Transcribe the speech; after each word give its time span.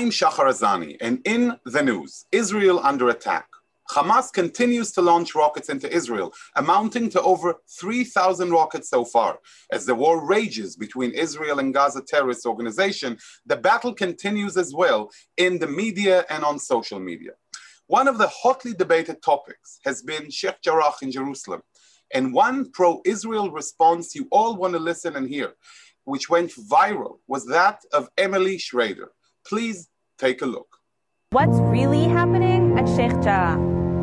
I'm 0.00 0.08
Shahar 0.08 0.46
Azani, 0.46 0.96
and 1.02 1.20
in 1.26 1.58
the 1.66 1.82
news, 1.82 2.24
Israel 2.32 2.80
under 2.82 3.10
attack. 3.10 3.46
Hamas 3.90 4.32
continues 4.32 4.92
to 4.92 5.02
launch 5.02 5.34
rockets 5.34 5.68
into 5.68 5.94
Israel, 5.94 6.32
amounting 6.56 7.10
to 7.10 7.20
over 7.20 7.56
3,000 7.78 8.50
rockets 8.50 8.88
so 8.88 9.04
far. 9.04 9.40
As 9.70 9.84
the 9.84 9.94
war 9.94 10.26
rages 10.26 10.74
between 10.74 11.10
Israel 11.10 11.58
and 11.58 11.74
Gaza 11.74 12.00
terrorist 12.00 12.46
organization, 12.46 13.18
the 13.44 13.58
battle 13.58 13.92
continues 13.92 14.56
as 14.56 14.72
well 14.72 15.10
in 15.36 15.58
the 15.58 15.66
media 15.66 16.24
and 16.30 16.44
on 16.44 16.58
social 16.58 16.98
media. 16.98 17.32
One 17.86 18.08
of 18.08 18.16
the 18.16 18.28
hotly 18.28 18.72
debated 18.72 19.20
topics 19.22 19.80
has 19.84 20.00
been 20.00 20.30
Sheikh 20.30 20.62
Jarrah 20.64 20.94
in 21.02 21.12
Jerusalem, 21.12 21.60
and 22.14 22.32
one 22.32 22.70
pro-Israel 22.70 23.50
response 23.50 24.14
you 24.14 24.28
all 24.32 24.56
want 24.56 24.72
to 24.72 24.78
listen 24.78 25.16
and 25.16 25.28
hear, 25.28 25.52
which 26.04 26.30
went 26.30 26.52
viral, 26.52 27.18
was 27.28 27.44
that 27.48 27.80
of 27.92 28.08
Emily 28.16 28.56
Schrader. 28.56 29.10
Please 29.46 29.89
take 30.20 30.42
a 30.42 30.46
look. 30.46 30.76
What's 31.30 31.58
really 31.60 32.04
happening 32.04 32.78
at 32.78 32.86
Sheikh 32.88 33.22
Jarrah? 33.22 33.54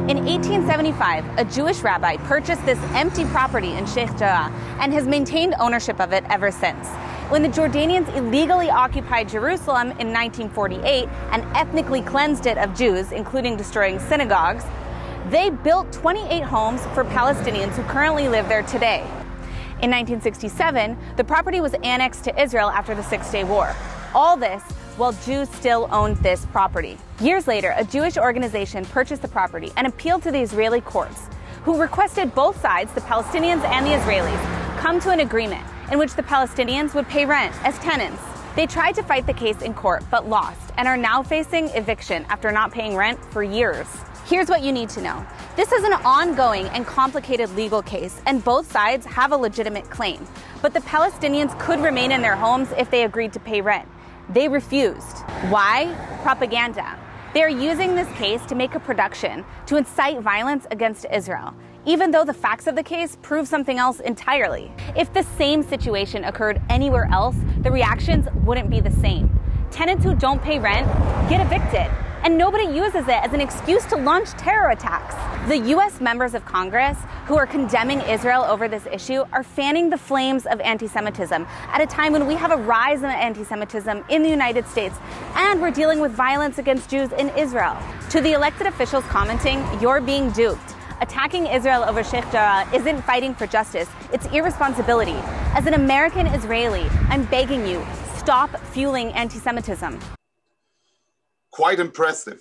In 0.10 0.26
1875, 0.26 1.38
a 1.38 1.46
Jewish 1.46 1.82
rabbi 1.82 2.18
purchased 2.18 2.66
this 2.66 2.80
empty 2.96 3.26
property 3.26 3.74
in 3.74 3.86
Sheikh 3.86 4.10
Jarrah 4.18 4.52
and 4.80 4.92
has 4.94 5.06
maintained 5.06 5.54
ownership 5.60 6.00
of 6.00 6.14
it 6.14 6.24
ever 6.30 6.50
since. 6.50 6.88
When 7.30 7.44
the 7.44 7.50
Jordanians 7.50 8.08
illegally 8.16 8.70
occupied 8.70 9.30
Jerusalem 9.30 9.92
in 10.00 10.14
1948 10.14 11.10
and 11.34 11.44
ethnically 11.56 12.02
cleansed 12.02 12.46
it 12.46 12.58
of 12.58 12.74
Jews, 12.74 13.12
including 13.12 13.58
destroying 13.58 14.00
synagogues, 14.00 14.64
they 15.30 15.50
built 15.50 15.92
28 15.92 16.42
homes 16.42 16.82
for 16.96 17.04
Palestinians 17.04 17.74
who 17.74 17.84
currently 17.84 18.30
live 18.30 18.48
there 18.48 18.64
today. 18.64 19.02
In 19.84 19.92
1967, 19.92 20.98
the 21.18 21.24
property 21.24 21.60
was 21.60 21.76
annexed 21.84 22.24
to 22.24 22.42
Israel 22.42 22.70
after 22.70 22.96
the 22.96 23.04
Six 23.04 23.30
Day 23.30 23.44
War. 23.44 23.76
All 24.16 24.38
this 24.38 24.64
while 24.98 25.14
Jews 25.14 25.50
still 25.50 25.88
owned 25.92 26.18
this 26.18 26.46
property. 26.48 26.98
Years 27.22 27.48
later, 27.48 27.74
a 27.78 27.84
Jewish 27.84 28.18
organization 28.18 28.84
purchased 28.86 29.22
the 29.22 29.28
property 29.28 29.72
and 29.78 29.88
appealed 29.88 30.24
to 30.24 30.32
the 30.32 30.40
Israeli 30.42 30.82
courts, 30.82 31.28
who 31.64 31.80
requested 31.80 32.36
both 32.36 32.60
sides, 32.62 32.92
the 32.94 33.02
Palestinians 33.02 33.64
and 33.64 33.86
the 33.86 33.92
Israelis, 33.92 34.80
come 34.80 35.00
to 35.00 35.12
an 35.12 35.22
agreement 35.22 35.66
in 35.92 36.00
which 36.00 36.14
the 36.16 36.24
Palestinians 36.24 36.94
would 36.94 37.08
pay 37.08 37.26
rent 37.26 37.56
as 37.64 37.78
tenants. 37.80 38.22
They 38.56 38.66
tried 38.66 38.96
to 38.96 39.04
fight 39.04 39.28
the 39.28 39.34
case 39.34 39.62
in 39.62 39.74
court 39.74 40.04
but 40.10 40.28
lost 40.28 40.72
and 40.78 40.88
are 40.88 40.98
now 40.98 41.22
facing 41.22 41.70
eviction 41.70 42.26
after 42.30 42.52
not 42.52 42.72
paying 42.72 42.96
rent 42.96 43.24
for 43.26 43.44
years. 43.44 43.88
Here's 44.26 44.50
what 44.50 44.62
you 44.62 44.72
need 44.72 44.90
to 44.90 45.02
know. 45.02 45.26
This 45.56 45.72
is 45.72 45.84
an 45.84 45.94
ongoing 45.94 46.66
and 46.70 46.86
complicated 46.86 47.50
legal 47.56 47.82
case, 47.82 48.22
and 48.26 48.44
both 48.44 48.70
sides 48.70 49.06
have 49.06 49.32
a 49.32 49.38
legitimate 49.38 49.90
claim. 49.90 50.28
But 50.62 50.74
the 50.74 50.82
Palestinians 50.82 51.58
could 51.60 51.80
remain 51.80 52.12
in 52.12 52.22
their 52.22 52.36
homes 52.36 52.68
if 52.78 52.92
they 52.92 53.04
agreed 53.04 53.32
to 53.34 53.40
pay 53.40 53.62
rent. 53.62 53.88
They 54.30 54.50
refused. 54.50 55.20
Why? 55.50 55.96
Propaganda. 56.22 57.00
They 57.34 57.44
are 57.44 57.50
using 57.50 57.96
this 57.96 58.12
case 58.18 58.46
to 58.48 58.56
make 58.56 58.76
a 58.76 58.80
production 58.80 59.46
to 59.68 59.78
incite 59.78 60.20
violence 60.20 60.68
against 60.70 61.06
Israel, 61.14 61.54
even 61.86 62.12
though 62.12 62.26
the 62.26 62.34
facts 62.34 62.68
of 62.68 62.76
the 62.76 62.84
case 62.84 63.18
prove 63.22 63.48
something 63.48 63.78
else 63.78 64.02
entirely. 64.02 64.72
If 64.98 65.14
the 65.14 65.24
same 65.38 65.64
situation 65.64 66.26
occurred 66.26 66.62
anywhere 66.70 67.08
else, 67.12 67.38
the 67.60 67.72
reactions 67.72 68.28
wouldn't 68.44 68.70
be 68.70 68.82
the 68.82 68.92
same. 68.92 69.40
Tenants 69.72 70.04
who 70.04 70.14
don't 70.14 70.42
pay 70.42 70.60
rent 70.60 70.88
get 71.30 71.40
evicted 71.40 71.90
and 72.24 72.38
nobody 72.38 72.66
uses 72.66 73.08
it 73.08 73.24
as 73.24 73.34
an 73.34 73.42
excuse 73.42 73.86
to 73.86 73.96
launch 73.96 74.30
terror 74.32 74.70
attacks. 74.70 75.16
The 75.48 75.58
U.S. 75.70 76.02
members 76.02 76.34
of 76.34 76.44
Congress 76.46 76.98
who 77.26 77.38
are 77.38 77.46
condemning 77.46 78.02
Israel 78.02 78.44
over 78.44 78.68
this 78.68 78.86
issue 78.92 79.24
are 79.32 79.44
fanning 79.44 79.90
the 79.90 79.98
flames 79.98 80.46
of 80.46 80.60
anti 80.62 80.88
Semitism 80.88 81.46
at 81.72 81.82
a 81.82 81.86
time 81.86 82.14
when 82.14 82.28
we 82.28 82.36
have 82.36 82.52
a 82.52 82.58
rise 82.58 83.00
in 83.00 83.06
anti 83.06 83.44
Semitism 83.44 84.04
in 84.10 84.24
the 84.24 84.30
United 84.30 84.68
States 84.68 84.96
and 85.36 85.62
we're 85.62 85.72
dealing 85.72 86.00
with 86.00 86.12
violence 86.12 86.58
against 86.58 86.90
Jews 86.90 87.12
in 87.14 87.30
Israel. 87.38 87.78
To 88.10 88.22
the 88.22 88.34
elected 88.34 88.68
officials 88.68 89.04
commenting, 89.06 89.64
you're 89.82 90.02
being 90.02 90.32
duped. 90.32 90.76
Attacking 91.00 91.46
Israel 91.46 91.84
over 91.84 92.04
Sheikh 92.04 92.30
Jarrah 92.32 92.68
isn't 92.74 93.02
fighting 93.04 93.36
for 93.36 93.46
justice, 93.46 93.88
it's 94.12 94.26
irresponsibility. 94.28 95.16
As 95.54 95.68
an 95.68 95.76
American 95.76 96.28
Israeli, 96.28 96.88
I'm 97.10 97.26
begging 97.26 97.68
you, 97.68 97.86
stop 98.18 98.50
fueling 98.72 99.12
anti 99.14 99.38
Semitism 99.38 100.00
quite 101.58 101.80
impressive. 101.80 102.40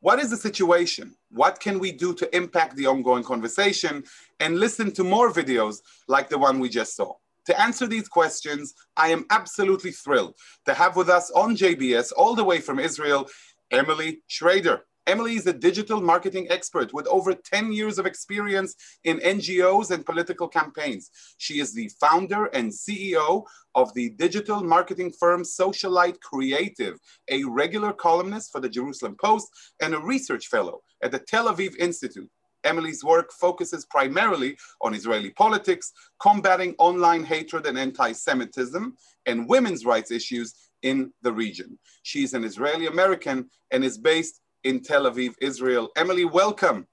What 0.00 0.18
is 0.18 0.28
the 0.28 0.36
situation? 0.36 1.14
What 1.30 1.58
can 1.58 1.78
we 1.78 1.90
do 1.90 2.12
to 2.12 2.36
impact 2.36 2.76
the 2.76 2.86
ongoing 2.86 3.24
conversation 3.24 4.04
and 4.40 4.60
listen 4.60 4.92
to 4.92 5.02
more 5.02 5.32
videos 5.32 5.76
like 6.06 6.28
the 6.28 6.36
one 6.36 6.60
we 6.60 6.68
just 6.68 6.94
saw? 6.94 7.14
To 7.46 7.58
answer 7.58 7.86
these 7.86 8.08
questions, 8.08 8.74
I 8.94 9.08
am 9.08 9.24
absolutely 9.30 9.92
thrilled 9.92 10.34
to 10.66 10.74
have 10.74 10.96
with 10.96 11.08
us 11.08 11.30
on 11.30 11.56
JBS, 11.56 12.12
all 12.14 12.34
the 12.34 12.44
way 12.44 12.60
from 12.60 12.78
Israel, 12.78 13.26
Emily 13.70 14.20
Schrader. 14.26 14.84
Emily 15.08 15.34
is 15.34 15.46
a 15.48 15.52
digital 15.52 16.00
marketing 16.00 16.46
expert 16.48 16.94
with 16.94 17.08
over 17.08 17.34
10 17.34 17.72
years 17.72 17.98
of 17.98 18.06
experience 18.06 18.76
in 19.02 19.18
NGOs 19.18 19.90
and 19.90 20.06
political 20.06 20.46
campaigns. 20.46 21.10
She 21.38 21.58
is 21.58 21.74
the 21.74 21.90
founder 22.00 22.46
and 22.46 22.70
CEO 22.70 23.44
of 23.74 23.92
the 23.94 24.10
digital 24.10 24.62
marketing 24.62 25.12
firm 25.18 25.44
Social 25.44 25.90
Lite 25.90 26.20
Creative, 26.20 27.00
a 27.28 27.42
regular 27.44 27.92
columnist 27.92 28.52
for 28.52 28.60
the 28.60 28.68
Jerusalem 28.68 29.16
Post, 29.20 29.48
and 29.80 29.92
a 29.92 29.98
research 29.98 30.46
fellow 30.46 30.82
at 31.02 31.10
the 31.10 31.18
Tel 31.18 31.52
Aviv 31.52 31.76
Institute. 31.78 32.30
Emily's 32.62 33.02
work 33.02 33.32
focuses 33.32 33.84
primarily 33.86 34.56
on 34.82 34.94
Israeli 34.94 35.30
politics, 35.30 35.92
combating 36.20 36.76
online 36.78 37.24
hatred 37.24 37.66
and 37.66 37.76
anti 37.76 38.12
Semitism, 38.12 38.96
and 39.26 39.48
women's 39.48 39.84
rights 39.84 40.12
issues 40.12 40.54
in 40.82 41.12
the 41.22 41.32
region. 41.32 41.76
She's 42.04 42.34
an 42.34 42.44
Israeli 42.44 42.86
American 42.86 43.48
and 43.72 43.84
is 43.84 43.98
based 43.98 44.41
in 44.64 44.80
Tel 44.80 45.04
Aviv, 45.04 45.34
Israel. 45.40 45.90
Emily, 45.96 46.24
welcome. 46.24 46.86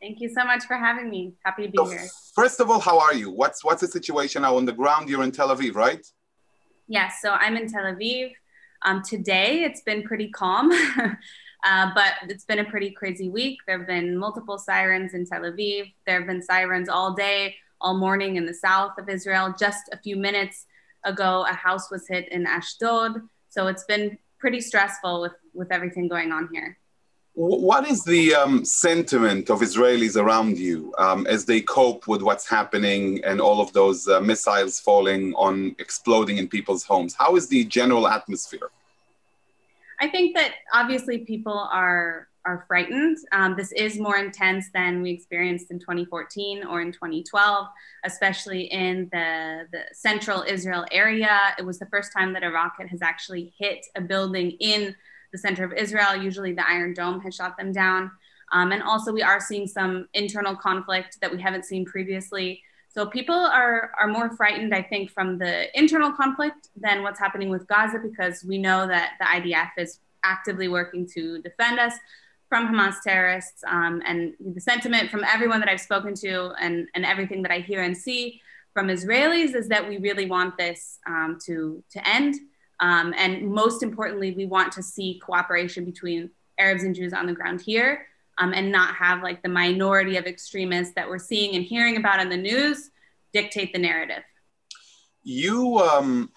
Thank 0.00 0.20
you 0.20 0.28
so 0.28 0.44
much 0.44 0.64
for 0.64 0.74
having 0.74 1.10
me. 1.10 1.34
Happy 1.44 1.66
to 1.66 1.70
be 1.70 1.76
so 1.76 1.84
here. 1.84 2.08
First 2.34 2.60
of 2.60 2.70
all, 2.70 2.80
how 2.80 2.98
are 2.98 3.14
you? 3.14 3.30
What's 3.30 3.64
what's 3.64 3.82
the 3.82 3.86
situation 3.86 4.42
now 4.42 4.56
on 4.56 4.64
the 4.64 4.72
ground? 4.72 5.08
You're 5.08 5.22
in 5.22 5.30
Tel 5.30 5.54
Aviv, 5.54 5.74
right? 5.74 6.04
Yes, 6.88 7.14
so 7.22 7.30
I'm 7.30 7.56
in 7.56 7.70
Tel 7.70 7.84
Aviv. 7.84 8.32
Um, 8.84 9.02
today 9.02 9.62
it's 9.62 9.82
been 9.82 10.02
pretty 10.02 10.28
calm, 10.30 10.72
uh, 11.64 11.90
but 11.94 12.14
it's 12.28 12.44
been 12.44 12.58
a 12.58 12.64
pretty 12.64 12.90
crazy 12.90 13.28
week. 13.28 13.58
There 13.66 13.78
have 13.78 13.86
been 13.86 14.18
multiple 14.18 14.58
sirens 14.58 15.14
in 15.14 15.24
Tel 15.24 15.42
Aviv. 15.42 15.92
There 16.04 16.18
have 16.18 16.26
been 16.26 16.42
sirens 16.42 16.88
all 16.88 17.14
day, 17.14 17.54
all 17.80 17.96
morning 17.96 18.36
in 18.36 18.44
the 18.44 18.54
south 18.54 18.98
of 18.98 19.08
Israel. 19.08 19.54
Just 19.56 19.84
a 19.92 19.98
few 19.98 20.16
minutes 20.16 20.66
ago, 21.04 21.46
a 21.48 21.54
house 21.54 21.92
was 21.92 22.08
hit 22.08 22.28
in 22.32 22.44
Ashdod. 22.44 23.20
So 23.50 23.68
it's 23.68 23.84
been 23.84 24.18
pretty 24.42 24.60
stressful 24.60 25.14
with 25.22 25.36
with 25.54 25.70
everything 25.76 26.06
going 26.08 26.30
on 26.32 26.44
here. 26.52 26.76
What 27.34 27.84
is 27.92 28.04
the 28.04 28.34
um, 28.34 28.62
sentiment 28.64 29.44
of 29.48 29.60
Israelis 29.68 30.16
around 30.22 30.58
you 30.58 30.92
um, 30.98 31.20
as 31.34 31.46
they 31.50 31.60
cope 31.62 32.02
with 32.12 32.20
what's 32.28 32.46
happening 32.58 33.04
and 33.24 33.40
all 33.40 33.58
of 33.64 33.72
those 33.72 34.06
uh, 34.06 34.20
missiles 34.20 34.78
falling 34.88 35.32
on, 35.46 35.54
exploding 35.78 36.36
in 36.36 36.46
people's 36.56 36.84
homes? 36.92 37.14
How 37.14 37.30
is 37.36 37.44
the 37.48 37.64
general 37.78 38.06
atmosphere? 38.18 38.68
I 40.04 40.08
think 40.14 40.36
that 40.36 40.50
obviously 40.74 41.18
people 41.32 41.58
are 41.72 42.28
are 42.44 42.64
frightened. 42.66 43.18
Um, 43.32 43.54
this 43.56 43.72
is 43.72 43.98
more 43.98 44.16
intense 44.16 44.66
than 44.72 45.02
we 45.02 45.10
experienced 45.10 45.70
in 45.70 45.78
2014 45.78 46.64
or 46.64 46.80
in 46.80 46.92
2012, 46.92 47.66
especially 48.04 48.62
in 48.64 49.08
the, 49.12 49.66
the 49.72 49.84
central 49.92 50.42
Israel 50.42 50.84
area. 50.90 51.54
It 51.58 51.64
was 51.64 51.78
the 51.78 51.86
first 51.86 52.12
time 52.12 52.32
that 52.32 52.42
a 52.42 52.50
rocket 52.50 52.88
has 52.88 53.02
actually 53.02 53.52
hit 53.58 53.86
a 53.96 54.00
building 54.00 54.52
in 54.60 54.94
the 55.32 55.38
center 55.38 55.64
of 55.64 55.72
Israel. 55.72 56.16
Usually 56.16 56.52
the 56.52 56.68
Iron 56.68 56.94
Dome 56.94 57.20
has 57.20 57.34
shot 57.34 57.56
them 57.56 57.72
down. 57.72 58.10
Um, 58.52 58.70
and 58.72 58.82
also, 58.82 59.12
we 59.12 59.22
are 59.22 59.40
seeing 59.40 59.66
some 59.66 60.08
internal 60.12 60.54
conflict 60.54 61.18
that 61.22 61.32
we 61.32 61.40
haven't 61.40 61.64
seen 61.64 61.86
previously. 61.86 62.62
So 62.88 63.06
people 63.06 63.34
are, 63.34 63.92
are 63.98 64.06
more 64.06 64.30
frightened, 64.36 64.74
I 64.74 64.82
think, 64.82 65.10
from 65.10 65.38
the 65.38 65.76
internal 65.78 66.12
conflict 66.12 66.68
than 66.76 67.02
what's 67.02 67.18
happening 67.18 67.48
with 67.48 67.66
Gaza 67.66 67.98
because 67.98 68.44
we 68.44 68.58
know 68.58 68.86
that 68.86 69.12
the 69.18 69.24
IDF 69.24 69.70
is 69.78 70.00
actively 70.22 70.68
working 70.68 71.06
to 71.14 71.40
defend 71.40 71.80
us 71.80 71.94
from 72.52 72.68
Hamas 72.68 73.00
terrorists 73.02 73.64
um, 73.66 74.02
and 74.04 74.34
the 74.38 74.60
sentiment 74.60 75.10
from 75.10 75.24
everyone 75.24 75.58
that 75.60 75.70
I've 75.70 75.80
spoken 75.80 76.12
to 76.16 76.52
and, 76.60 76.86
and 76.94 77.02
everything 77.02 77.40
that 77.40 77.50
I 77.50 77.60
hear 77.60 77.82
and 77.82 77.96
see 77.96 78.42
from 78.74 78.88
Israelis 78.88 79.54
is 79.54 79.68
that 79.68 79.88
we 79.88 79.96
really 79.96 80.26
want 80.26 80.58
this 80.58 80.98
um, 81.06 81.38
to, 81.46 81.82
to 81.92 82.06
end. 82.06 82.34
Um, 82.78 83.14
and 83.16 83.50
most 83.50 83.82
importantly, 83.82 84.32
we 84.32 84.44
want 84.44 84.70
to 84.72 84.82
see 84.82 85.18
cooperation 85.24 85.86
between 85.86 86.28
Arabs 86.58 86.82
and 86.82 86.94
Jews 86.94 87.14
on 87.14 87.24
the 87.24 87.32
ground 87.32 87.62
here 87.62 88.06
um, 88.36 88.52
and 88.52 88.70
not 88.70 88.96
have 88.96 89.22
like 89.22 89.42
the 89.42 89.48
minority 89.48 90.18
of 90.18 90.26
extremists 90.26 90.92
that 90.92 91.08
we're 91.08 91.18
seeing 91.18 91.56
and 91.56 91.64
hearing 91.64 91.96
about 91.96 92.20
in 92.20 92.28
the 92.28 92.36
news 92.36 92.90
dictate 93.32 93.72
the 93.72 93.78
narrative. 93.78 94.24
You 95.22 95.78
um, 95.78 96.30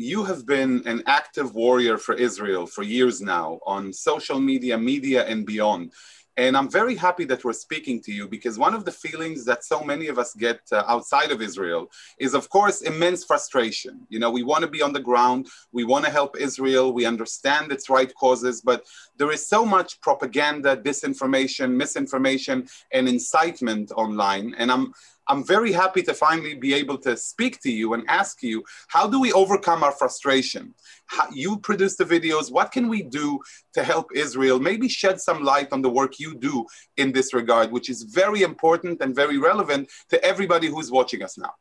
you 0.00 0.24
have 0.24 0.46
been 0.46 0.82
an 0.86 1.02
active 1.06 1.54
warrior 1.54 1.98
for 1.98 2.14
Israel 2.14 2.66
for 2.66 2.82
years 2.82 3.20
now 3.20 3.60
on 3.66 3.92
social 3.92 4.40
media, 4.40 4.78
media, 4.78 5.26
and 5.26 5.44
beyond. 5.44 5.92
And 6.38 6.56
I'm 6.56 6.70
very 6.70 6.94
happy 6.94 7.26
that 7.26 7.44
we're 7.44 7.52
speaking 7.52 8.00
to 8.04 8.12
you 8.12 8.26
because 8.26 8.58
one 8.58 8.72
of 8.72 8.86
the 8.86 8.92
feelings 8.92 9.44
that 9.44 9.62
so 9.62 9.82
many 9.82 10.06
of 10.06 10.18
us 10.18 10.32
get 10.32 10.60
uh, 10.72 10.84
outside 10.86 11.32
of 11.32 11.42
Israel 11.42 11.90
is, 12.18 12.32
of 12.32 12.48
course, 12.48 12.80
immense 12.80 13.24
frustration. 13.24 14.06
You 14.08 14.20
know, 14.20 14.30
we 14.30 14.42
want 14.42 14.62
to 14.62 14.70
be 14.70 14.80
on 14.80 14.94
the 14.94 15.00
ground, 15.00 15.48
we 15.72 15.84
want 15.84 16.06
to 16.06 16.10
help 16.10 16.38
Israel, 16.38 16.94
we 16.94 17.04
understand 17.04 17.70
its 17.70 17.90
right 17.90 18.10
causes, 18.14 18.62
but 18.62 18.86
there 19.18 19.30
is 19.30 19.46
so 19.46 19.66
much 19.66 20.00
propaganda, 20.00 20.78
disinformation, 20.78 21.72
misinformation, 21.72 22.66
and 22.90 23.06
incitement 23.06 23.92
online. 23.94 24.54
And 24.56 24.72
I'm 24.72 24.94
I'm 25.30 25.46
very 25.46 25.70
happy 25.70 26.02
to 26.02 26.12
finally 26.12 26.54
be 26.54 26.74
able 26.74 26.98
to 26.98 27.16
speak 27.16 27.60
to 27.60 27.70
you 27.70 27.94
and 27.94 28.02
ask 28.08 28.42
you, 28.42 28.64
how 28.88 29.06
do 29.06 29.20
we 29.20 29.32
overcome 29.32 29.84
our 29.84 29.92
frustration? 29.92 30.74
How, 31.06 31.28
you 31.32 31.58
produce 31.58 31.94
the 31.96 32.04
videos. 32.04 32.50
What 32.50 32.72
can 32.72 32.88
we 32.88 33.02
do 33.02 33.38
to 33.74 33.84
help 33.84 34.06
Israel? 34.12 34.58
Maybe 34.58 34.88
shed 34.88 35.20
some 35.20 35.44
light 35.44 35.68
on 35.70 35.82
the 35.82 35.88
work 35.88 36.18
you 36.18 36.34
do 36.34 36.66
in 36.96 37.12
this 37.12 37.32
regard, 37.32 37.70
which 37.70 37.88
is 37.88 38.02
very 38.02 38.42
important 38.42 39.00
and 39.02 39.14
very 39.14 39.38
relevant 39.38 39.88
to 40.08 40.22
everybody 40.24 40.66
who's 40.66 40.90
watching 40.90 41.22
us 41.22 41.38
now. 41.38 41.54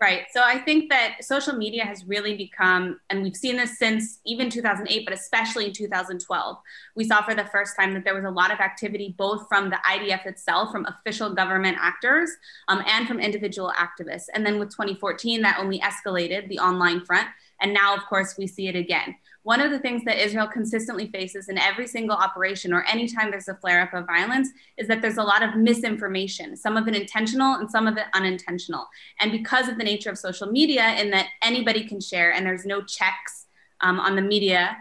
Right. 0.00 0.22
So 0.32 0.40
I 0.42 0.56
think 0.56 0.88
that 0.88 1.22
social 1.22 1.52
media 1.52 1.84
has 1.84 2.06
really 2.06 2.34
become, 2.34 2.98
and 3.10 3.22
we've 3.22 3.36
seen 3.36 3.58
this 3.58 3.78
since 3.78 4.20
even 4.24 4.48
2008, 4.48 5.04
but 5.04 5.12
especially 5.12 5.66
in 5.66 5.74
2012, 5.74 6.56
we 6.96 7.04
saw 7.04 7.20
for 7.20 7.34
the 7.34 7.44
first 7.44 7.76
time 7.78 7.92
that 7.92 8.04
there 8.04 8.14
was 8.14 8.24
a 8.24 8.30
lot 8.30 8.50
of 8.50 8.60
activity 8.60 9.14
both 9.18 9.46
from 9.46 9.68
the 9.68 9.76
IDF 9.86 10.24
itself, 10.24 10.72
from 10.72 10.86
official 10.86 11.34
government 11.34 11.76
actors, 11.78 12.30
um, 12.68 12.82
and 12.86 13.06
from 13.06 13.20
individual 13.20 13.74
activists. 13.76 14.24
And 14.32 14.46
then 14.46 14.58
with 14.58 14.70
2014, 14.70 15.42
that 15.42 15.58
only 15.58 15.80
escalated 15.80 16.48
the 16.48 16.60
online 16.60 17.04
front. 17.04 17.28
And 17.60 17.74
now, 17.74 17.94
of 17.94 18.06
course, 18.06 18.38
we 18.38 18.46
see 18.46 18.68
it 18.68 18.76
again. 18.76 19.16
One 19.42 19.60
of 19.60 19.70
the 19.70 19.78
things 19.78 20.04
that 20.04 20.22
Israel 20.22 20.46
consistently 20.46 21.08
faces 21.08 21.48
in 21.48 21.56
every 21.56 21.86
single 21.86 22.16
operation 22.16 22.74
or 22.74 22.84
anytime 22.84 23.30
there's 23.30 23.48
a 23.48 23.54
flare 23.54 23.80
up 23.80 23.94
of 23.94 24.06
violence 24.06 24.50
is 24.76 24.86
that 24.88 25.00
there's 25.00 25.16
a 25.16 25.22
lot 25.22 25.42
of 25.42 25.56
misinformation, 25.56 26.56
some 26.56 26.76
of 26.76 26.86
it 26.88 26.94
intentional 26.94 27.54
and 27.54 27.70
some 27.70 27.86
of 27.86 27.96
it 27.96 28.04
unintentional. 28.14 28.86
And 29.18 29.32
because 29.32 29.68
of 29.68 29.78
the 29.78 29.84
nature 29.84 30.10
of 30.10 30.18
social 30.18 30.50
media, 30.50 30.94
in 30.96 31.10
that 31.12 31.28
anybody 31.42 31.84
can 31.84 32.00
share 32.00 32.32
and 32.32 32.44
there's 32.44 32.66
no 32.66 32.82
checks 32.82 33.46
um, 33.80 33.98
on 33.98 34.14
the 34.14 34.22
media, 34.22 34.76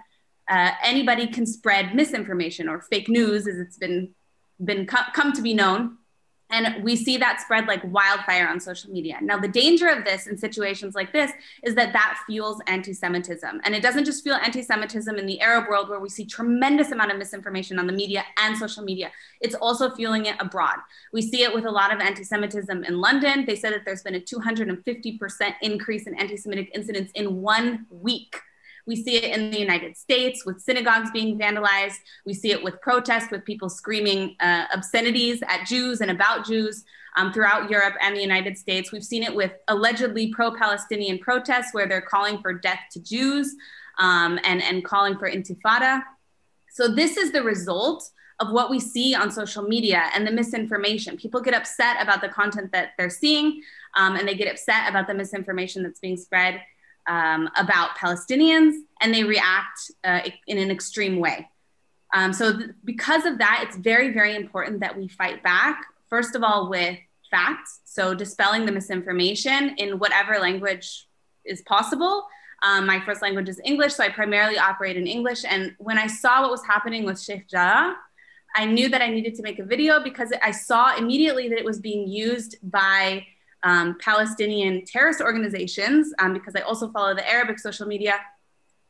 uh, 0.50 0.71
anybody 0.83 1.27
can 1.27 1.45
spread 1.45 1.95
misinformation 1.95 2.67
or 2.67 2.81
fake 2.81 3.07
news, 3.07 3.47
as 3.47 3.57
it's 3.57 3.77
been 3.77 4.13
been 4.63 4.85
co- 4.85 5.12
come 5.13 5.31
to 5.33 5.41
be 5.41 5.53
known. 5.53 5.99
And 6.51 6.84
we 6.84 6.96
see 6.96 7.18
that 7.18 7.42
spread 7.42 7.68
like 7.68 7.81
wildfire 7.84 8.48
on 8.48 8.60
social 8.60 8.92
media. 8.92 9.18
Now, 9.22 9.38
the 9.38 9.48
danger 9.48 9.88
of 9.88 10.04
this 10.04 10.25
in 10.25 10.38
situations 10.38 10.96
like 10.96 11.13
this 11.13 11.31
is 11.63 11.75
that 11.75 11.94
that 11.94 12.19
fuels 12.25 12.60
anti 12.66 12.94
Semitism. 12.94 13.62
And 13.63 13.75
it 13.75 13.84
doesn't 13.84 14.06
just 14.06 14.24
fuel 14.24 14.38
anti 14.38 14.63
Semitism 14.63 15.16
in 15.16 15.25
the 15.25 15.40
Arab 15.42 15.69
world 15.69 15.90
where 15.90 16.00
we 16.00 16.10
see 16.10 16.25
tremendous 16.25 16.92
amount 16.92 17.12
of 17.12 17.18
misinformation 17.18 17.78
on 17.78 17.86
the 17.86 17.94
media 17.94 18.24
and 18.38 18.57
social 18.57 18.84
media. 18.84 19.12
It's 19.42 19.56
also 19.56 19.94
fueling 19.96 20.25
it 20.25 20.36
abroad. 20.40 20.78
We 21.13 21.22
see 21.22 21.44
it 21.44 21.54
with 21.54 21.66
a 21.66 21.72
lot 21.72 21.94
of 21.94 22.00
anti 22.00 22.24
Semitism 22.24 22.84
in 22.84 23.00
London. 23.00 23.46
They 23.46 23.56
said 23.56 23.74
that 23.74 23.86
there's 23.86 24.01
been 24.01 24.16
a 24.16 24.19
250% 24.19 25.54
increase 25.62 26.07
in 26.07 26.16
anti 26.16 26.36
Semitic 26.36 26.72
incidents 26.74 27.12
in 27.13 27.42
one 27.42 27.86
week 27.92 28.36
we 28.85 28.95
see 28.95 29.17
it 29.17 29.37
in 29.37 29.51
the 29.51 29.59
United 29.59 29.97
States 29.97 30.45
with 30.45 30.61
synagogues 30.61 31.11
being 31.11 31.37
vandalized. 31.37 31.97
We 32.25 32.33
see 32.33 32.51
it 32.51 32.63
with 32.63 32.81
protests, 32.81 33.31
with 33.31 33.45
people 33.45 33.69
screaming 33.69 34.35
uh, 34.39 34.65
obscenities 34.73 35.41
at 35.47 35.67
Jews 35.67 36.01
and 36.01 36.11
about 36.11 36.45
Jews 36.45 36.85
um, 37.17 37.33
throughout 37.33 37.69
Europe 37.69 37.95
and 38.01 38.15
the 38.15 38.21
United 38.21 38.57
States. 38.57 38.91
We've 38.91 39.03
seen 39.03 39.23
it 39.23 39.35
with 39.35 39.51
allegedly 39.67 40.33
pro 40.33 40.51
Palestinian 40.51 41.19
protests 41.19 41.73
where 41.73 41.87
they're 41.87 42.01
calling 42.01 42.41
for 42.41 42.53
death 42.53 42.79
to 42.91 42.99
Jews 42.99 43.55
um, 43.99 44.39
and, 44.43 44.61
and 44.61 44.83
calling 44.83 45.17
for 45.17 45.29
intifada. 45.29 46.03
So, 46.71 46.87
this 46.87 47.17
is 47.17 47.31
the 47.31 47.43
result 47.43 48.09
of 48.39 48.51
what 48.51 48.69
we 48.69 48.79
see 48.79 49.13
on 49.13 49.31
social 49.31 49.63
media 49.63 50.09
and 50.15 50.25
the 50.25 50.31
misinformation. 50.31 51.17
People 51.17 51.41
get 51.41 51.53
upset 51.53 52.01
about 52.01 52.21
the 52.21 52.29
content 52.29 52.71
that 52.71 52.91
they're 52.97 53.09
seeing, 53.09 53.61
um, 53.95 54.15
and 54.15 54.27
they 54.27 54.35
get 54.35 54.49
upset 54.49 54.89
about 54.89 55.07
the 55.07 55.13
misinformation 55.13 55.83
that's 55.83 55.99
being 55.99 56.15
spread 56.15 56.61
um, 57.09 57.50
about 57.57 57.97
Palestinians, 57.97 58.75
and 59.01 59.13
they 59.13 59.23
react 59.23 59.91
uh, 60.06 60.21
in 60.47 60.57
an 60.57 60.71
extreme 60.71 61.19
way. 61.19 61.50
Um, 62.13 62.31
so, 62.31 62.57
th- 62.57 62.71
because 62.85 63.25
of 63.25 63.39
that, 63.39 63.65
it's 63.67 63.75
very, 63.75 64.13
very 64.13 64.35
important 64.35 64.79
that 64.79 64.97
we 64.97 65.07
fight 65.07 65.44
back, 65.44 65.83
first 66.09 66.35
of 66.35 66.44
all, 66.44 66.69
with 66.69 66.97
facts. 67.29 67.81
So, 67.85 68.13
dispelling 68.13 68.65
the 68.65 68.71
misinformation 68.71 69.75
in 69.77 70.00
whatever 70.00 70.39
language 70.39 71.07
is 71.45 71.61
possible. 71.63 72.25
Um, 72.61 72.85
my 72.85 73.00
first 73.06 73.21
language 73.21 73.50
is 73.50 73.59
English, 73.65 73.95
so 73.95 74.03
I 74.03 74.09
primarily 74.09 74.57
operate 74.57 74.97
in 74.97 75.07
English. 75.07 75.44
And 75.47 75.75
when 75.79 75.97
I 75.97 76.07
saw 76.07 76.41
what 76.41 76.51
was 76.51 76.63
happening 76.65 77.05
with 77.05 77.19
Sheikh 77.19 77.47
Jarrah, 77.50 77.95
I 78.55 78.65
knew 78.65 78.89
that 78.89 79.01
I 79.01 79.09
needed 79.09 79.35
to 79.35 79.44
make 79.44 79.59
a 79.59 79.63
video 79.63 80.03
because 80.03 80.31
I 80.41 80.51
saw 80.51 80.95
immediately 80.95 81.50
that 81.50 81.57
it 81.57 81.65
was 81.65 81.79
being 81.79 82.07
used 82.07 82.57
by 82.63 83.25
um, 83.63 83.97
Palestinian 84.00 84.85
terrorist 84.85 85.21
organizations, 85.21 86.13
um, 86.19 86.33
because 86.33 86.56
I 86.56 86.61
also 86.61 86.89
follow 86.91 87.13
the 87.13 87.27
Arabic 87.27 87.59
social 87.59 87.88
media, 87.88 88.15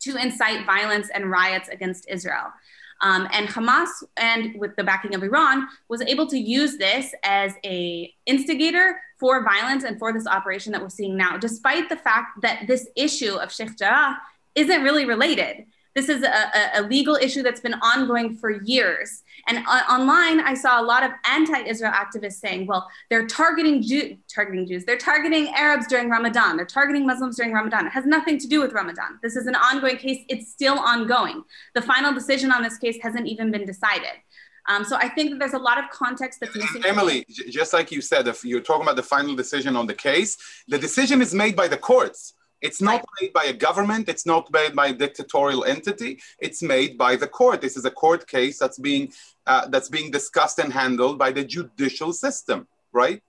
to 0.01 0.15
incite 0.15 0.65
violence 0.65 1.09
and 1.13 1.29
riots 1.29 1.67
against 1.69 2.07
Israel. 2.09 2.53
Um, 3.01 3.27
and 3.31 3.47
Hamas, 3.47 3.89
and 4.17 4.59
with 4.59 4.75
the 4.75 4.83
backing 4.83 5.15
of 5.15 5.23
Iran, 5.23 5.67
was 5.87 6.01
able 6.01 6.27
to 6.27 6.37
use 6.37 6.77
this 6.77 7.13
as 7.23 7.53
a 7.65 8.13
instigator 8.25 8.99
for 9.19 9.43
violence 9.43 9.83
and 9.83 9.97
for 9.97 10.11
this 10.11 10.27
operation 10.27 10.71
that 10.73 10.81
we're 10.81 10.89
seeing 10.89 11.15
now, 11.15 11.37
despite 11.37 11.89
the 11.89 11.95
fact 11.95 12.41
that 12.41 12.67
this 12.67 12.87
issue 12.95 13.35
of 13.35 13.51
Sheikh 13.51 13.77
Jarrah 13.77 14.17
isn't 14.55 14.83
really 14.83 15.05
related. 15.05 15.65
This 15.95 16.07
is 16.07 16.23
a, 16.23 16.79
a, 16.79 16.81
legal 16.83 17.15
issue 17.15 17.41
that's 17.41 17.59
been 17.59 17.73
ongoing 17.75 18.37
for 18.37 18.61
years. 18.63 19.23
And 19.47 19.59
uh, 19.67 19.81
online, 19.89 20.39
I 20.39 20.53
saw 20.53 20.79
a 20.79 20.83
lot 20.83 21.03
of 21.03 21.11
anti-Israel 21.27 21.91
activists 21.91 22.33
saying, 22.33 22.67
"Well, 22.67 22.87
they're 23.09 23.25
targeting 23.25 23.81
Jew- 23.81 24.17
targeting 24.33 24.67
Jews. 24.67 24.85
They're 24.85 24.97
targeting 24.97 25.49
Arabs 25.55 25.87
during 25.87 26.09
Ramadan. 26.09 26.57
They're 26.57 26.65
targeting 26.65 27.07
Muslims 27.07 27.37
during 27.37 27.53
Ramadan. 27.53 27.87
It 27.87 27.91
has 27.91 28.05
nothing 28.05 28.37
to 28.39 28.47
do 28.47 28.61
with 28.61 28.73
Ramadan. 28.73 29.19
This 29.23 29.35
is 29.35 29.47
an 29.47 29.55
ongoing 29.55 29.97
case. 29.97 30.23
It's 30.29 30.51
still 30.51 30.77
ongoing. 30.79 31.43
The 31.73 31.81
final 31.81 32.13
decision 32.13 32.51
on 32.51 32.61
this 32.61 32.77
case 32.77 32.97
hasn't 33.01 33.27
even 33.27 33.51
been 33.51 33.65
decided." 33.65 34.21
Um, 34.67 34.85
so 34.85 34.95
I 34.95 35.09
think 35.09 35.31
that 35.31 35.39
there's 35.39 35.53
a 35.53 35.59
lot 35.59 35.79
of 35.79 35.89
context 35.89 36.39
that's 36.39 36.55
missing. 36.55 36.85
Emily, 36.85 37.25
just 37.49 37.73
like 37.73 37.91
you 37.91 38.01
said, 38.01 38.27
if 38.27 38.45
you're 38.45 38.61
talking 38.61 38.83
about 38.83 38.97
the 38.97 39.03
final 39.03 39.35
decision 39.35 39.75
on 39.75 39.87
the 39.87 39.95
case, 39.95 40.37
the 40.67 40.77
decision 40.77 41.21
is 41.21 41.33
made 41.33 41.55
by 41.55 41.67
the 41.67 41.77
courts. 41.77 42.35
It's 42.61 42.81
not 42.81 43.05
made 43.21 43.33
by 43.33 43.45
a 43.45 43.53
government. 43.53 44.09
It's 44.09 44.25
not 44.25 44.51
made 44.51 44.75
by 44.75 44.87
a 44.87 44.93
dictatorial 44.93 45.63
entity. 45.63 46.19
It's 46.39 46.61
made 46.61 46.97
by 46.97 47.15
the 47.15 47.27
court. 47.27 47.61
This 47.61 47.77
is 47.77 47.85
a 47.85 47.91
court 47.91 48.27
case 48.27 48.59
that's 48.59 48.77
being 48.77 49.13
uh, 49.47 49.67
that's 49.67 49.89
being 49.89 50.11
discussed 50.11 50.59
and 50.59 50.71
handled 50.71 51.17
by 51.17 51.31
the 51.31 51.43
judicial 51.43 52.13
system, 52.13 52.67
right? 52.91 53.21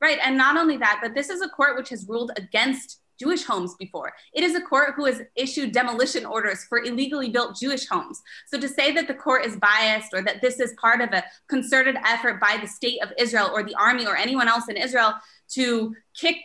Right, 0.00 0.18
and 0.22 0.36
not 0.36 0.56
only 0.56 0.76
that, 0.76 1.00
but 1.02 1.14
this 1.14 1.30
is 1.30 1.40
a 1.40 1.48
court 1.48 1.76
which 1.76 1.88
has 1.88 2.06
ruled 2.06 2.32
against 2.36 3.00
Jewish 3.18 3.44
homes 3.44 3.74
before. 3.76 4.12
It 4.32 4.44
is 4.44 4.54
a 4.54 4.60
court 4.60 4.94
who 4.96 5.06
has 5.06 5.22
issued 5.36 5.72
demolition 5.72 6.26
orders 6.26 6.64
for 6.64 6.82
illegally 6.82 7.30
built 7.30 7.56
Jewish 7.56 7.86
homes. 7.86 8.20
So 8.46 8.58
to 8.58 8.68
say 8.68 8.92
that 8.92 9.06
the 9.06 9.14
court 9.14 9.46
is 9.46 9.56
biased 9.56 10.12
or 10.12 10.20
that 10.22 10.42
this 10.42 10.60
is 10.60 10.74
part 10.80 11.00
of 11.00 11.12
a 11.12 11.24
concerted 11.48 11.96
effort 12.04 12.40
by 12.40 12.58
the 12.60 12.66
state 12.66 13.02
of 13.02 13.12
Israel 13.18 13.50
or 13.52 13.62
the 13.62 13.76
army 13.76 14.06
or 14.06 14.16
anyone 14.16 14.48
else 14.48 14.68
in 14.68 14.76
Israel 14.76 15.14
to 15.50 15.94
kick 16.14 16.36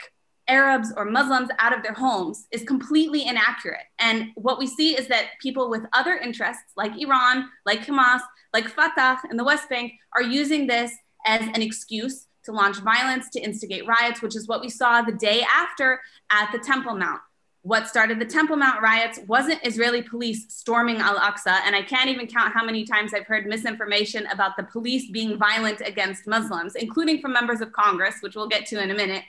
Arabs 0.50 0.92
or 0.98 1.06
Muslims 1.06 1.50
out 1.60 1.76
of 1.76 1.84
their 1.84 1.94
homes 1.94 2.48
is 2.52 2.64
completely 2.64 3.26
inaccurate. 3.26 3.86
And 4.00 4.32
what 4.36 4.60
we 4.60 4.68
see 4.68 4.98
is 4.98 5.08
that 5.08 5.28
people 5.42 5.70
with 5.70 5.84
other 5.94 6.16
interests, 6.16 6.74
like 6.76 6.92
Iran, 7.00 7.48
like 7.66 7.86
Hamas, 7.86 8.22
like 8.54 8.68
Fatah 8.68 9.20
in 9.30 9.38
the 9.38 9.44
West 9.44 9.70
Bank, 9.70 9.94
are 10.16 10.24
using 10.24 10.68
this 10.68 10.92
as 11.26 11.42
an 11.42 11.62
excuse 11.62 12.26
to 12.46 12.52
launch 12.52 12.78
violence, 12.78 13.30
to 13.30 13.40
instigate 13.40 13.86
riots, 13.88 14.22
which 14.22 14.36
is 14.36 14.48
what 14.48 14.62
we 14.62 14.70
saw 14.70 15.02
the 15.02 15.12
day 15.12 15.44
after 15.44 16.02
at 16.32 16.52
the 16.52 16.60
Temple 16.60 16.96
Mount. 16.96 17.22
What 17.62 17.90
started 17.90 18.20
the 18.20 18.26
Temple 18.26 18.56
Mount 18.56 18.82
riots 18.82 19.20
wasn't 19.28 19.66
Israeli 19.66 20.02
police 20.02 20.46
storming 20.48 20.98
Al 20.98 21.20
Aqsa. 21.20 21.60
And 21.66 21.76
I 21.76 21.82
can't 21.82 22.10
even 22.10 22.26
count 22.26 22.54
how 22.54 22.64
many 22.64 22.86
times 22.86 23.14
I've 23.14 23.28
heard 23.28 23.46
misinformation 23.46 24.26
about 24.28 24.56
the 24.56 24.64
police 24.64 25.12
being 25.12 25.38
violent 25.38 25.82
against 25.86 26.26
Muslims, 26.26 26.76
including 26.76 27.20
from 27.20 27.34
members 27.34 27.60
of 27.60 27.74
Congress, 27.74 28.16
which 28.22 28.36
we'll 28.36 28.48
get 28.48 28.66
to 28.68 28.82
in 28.82 28.92
a 28.92 28.96
minute. 28.96 29.24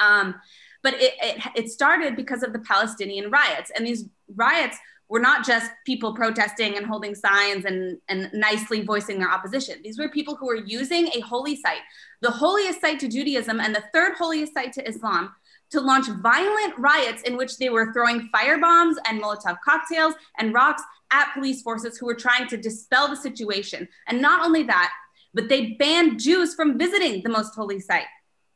Um, 0.00 0.34
but 0.82 0.94
it, 0.94 1.14
it, 1.20 1.42
it 1.56 1.70
started 1.70 2.14
because 2.14 2.42
of 2.42 2.52
the 2.52 2.58
Palestinian 2.60 3.30
riots. 3.30 3.70
And 3.74 3.86
these 3.86 4.04
riots 4.34 4.76
were 5.08 5.20
not 5.20 5.44
just 5.44 5.70
people 5.84 6.14
protesting 6.14 6.76
and 6.76 6.86
holding 6.86 7.14
signs 7.14 7.64
and, 7.64 7.98
and 8.08 8.30
nicely 8.32 8.82
voicing 8.82 9.18
their 9.18 9.30
opposition. 9.30 9.80
These 9.82 9.98
were 9.98 10.08
people 10.08 10.34
who 10.34 10.46
were 10.46 10.56
using 10.56 11.08
a 11.14 11.20
holy 11.20 11.56
site, 11.56 11.80
the 12.20 12.30
holiest 12.30 12.80
site 12.80 13.00
to 13.00 13.08
Judaism 13.08 13.60
and 13.60 13.74
the 13.74 13.84
third 13.92 14.14
holiest 14.16 14.54
site 14.54 14.72
to 14.74 14.88
Islam, 14.88 15.32
to 15.70 15.80
launch 15.80 16.06
violent 16.06 16.78
riots 16.78 17.22
in 17.22 17.36
which 17.36 17.58
they 17.58 17.68
were 17.68 17.92
throwing 17.92 18.28
firebombs 18.34 18.94
and 19.08 19.22
Molotov 19.22 19.58
cocktails 19.64 20.14
and 20.38 20.54
rocks 20.54 20.82
at 21.12 21.32
police 21.34 21.62
forces 21.62 21.98
who 21.98 22.06
were 22.06 22.14
trying 22.14 22.46
to 22.48 22.56
dispel 22.56 23.08
the 23.08 23.16
situation. 23.16 23.88
And 24.08 24.20
not 24.22 24.44
only 24.44 24.62
that, 24.64 24.92
but 25.32 25.48
they 25.48 25.72
banned 25.72 26.20
Jews 26.20 26.54
from 26.54 26.78
visiting 26.78 27.22
the 27.22 27.30
most 27.30 27.54
holy 27.54 27.80
site. 27.80 28.06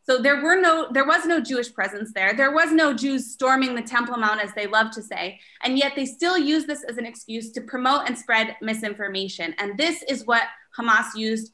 So 0.09 0.17
there 0.17 0.41
were 0.41 0.59
no, 0.59 0.89
there 0.91 1.05
was 1.05 1.27
no 1.27 1.39
Jewish 1.39 1.73
presence 1.75 2.13
there. 2.15 2.33
There 2.33 2.51
was 2.51 2.73
no 2.73 2.95
Jews 2.95 3.31
storming 3.31 3.75
the 3.75 3.83
Temple 3.83 4.17
Mount, 4.17 4.41
as 4.41 4.55
they 4.55 4.67
love 4.67 4.91
to 4.93 5.03
say. 5.03 5.39
And 5.63 5.77
yet 5.77 5.93
they 5.97 6.07
still 6.07 6.39
use 6.39 6.65
this 6.65 6.83
as 6.83 6.97
an 6.97 7.05
excuse 7.05 7.53
to 7.53 7.61
promote 7.61 8.07
and 8.07 8.17
spread 8.17 8.57
misinformation. 8.63 9.55
And 9.59 9.77
this 9.77 10.03
is 10.05 10.25
what 10.25 10.45
Hamas 10.79 11.15
used 11.15 11.53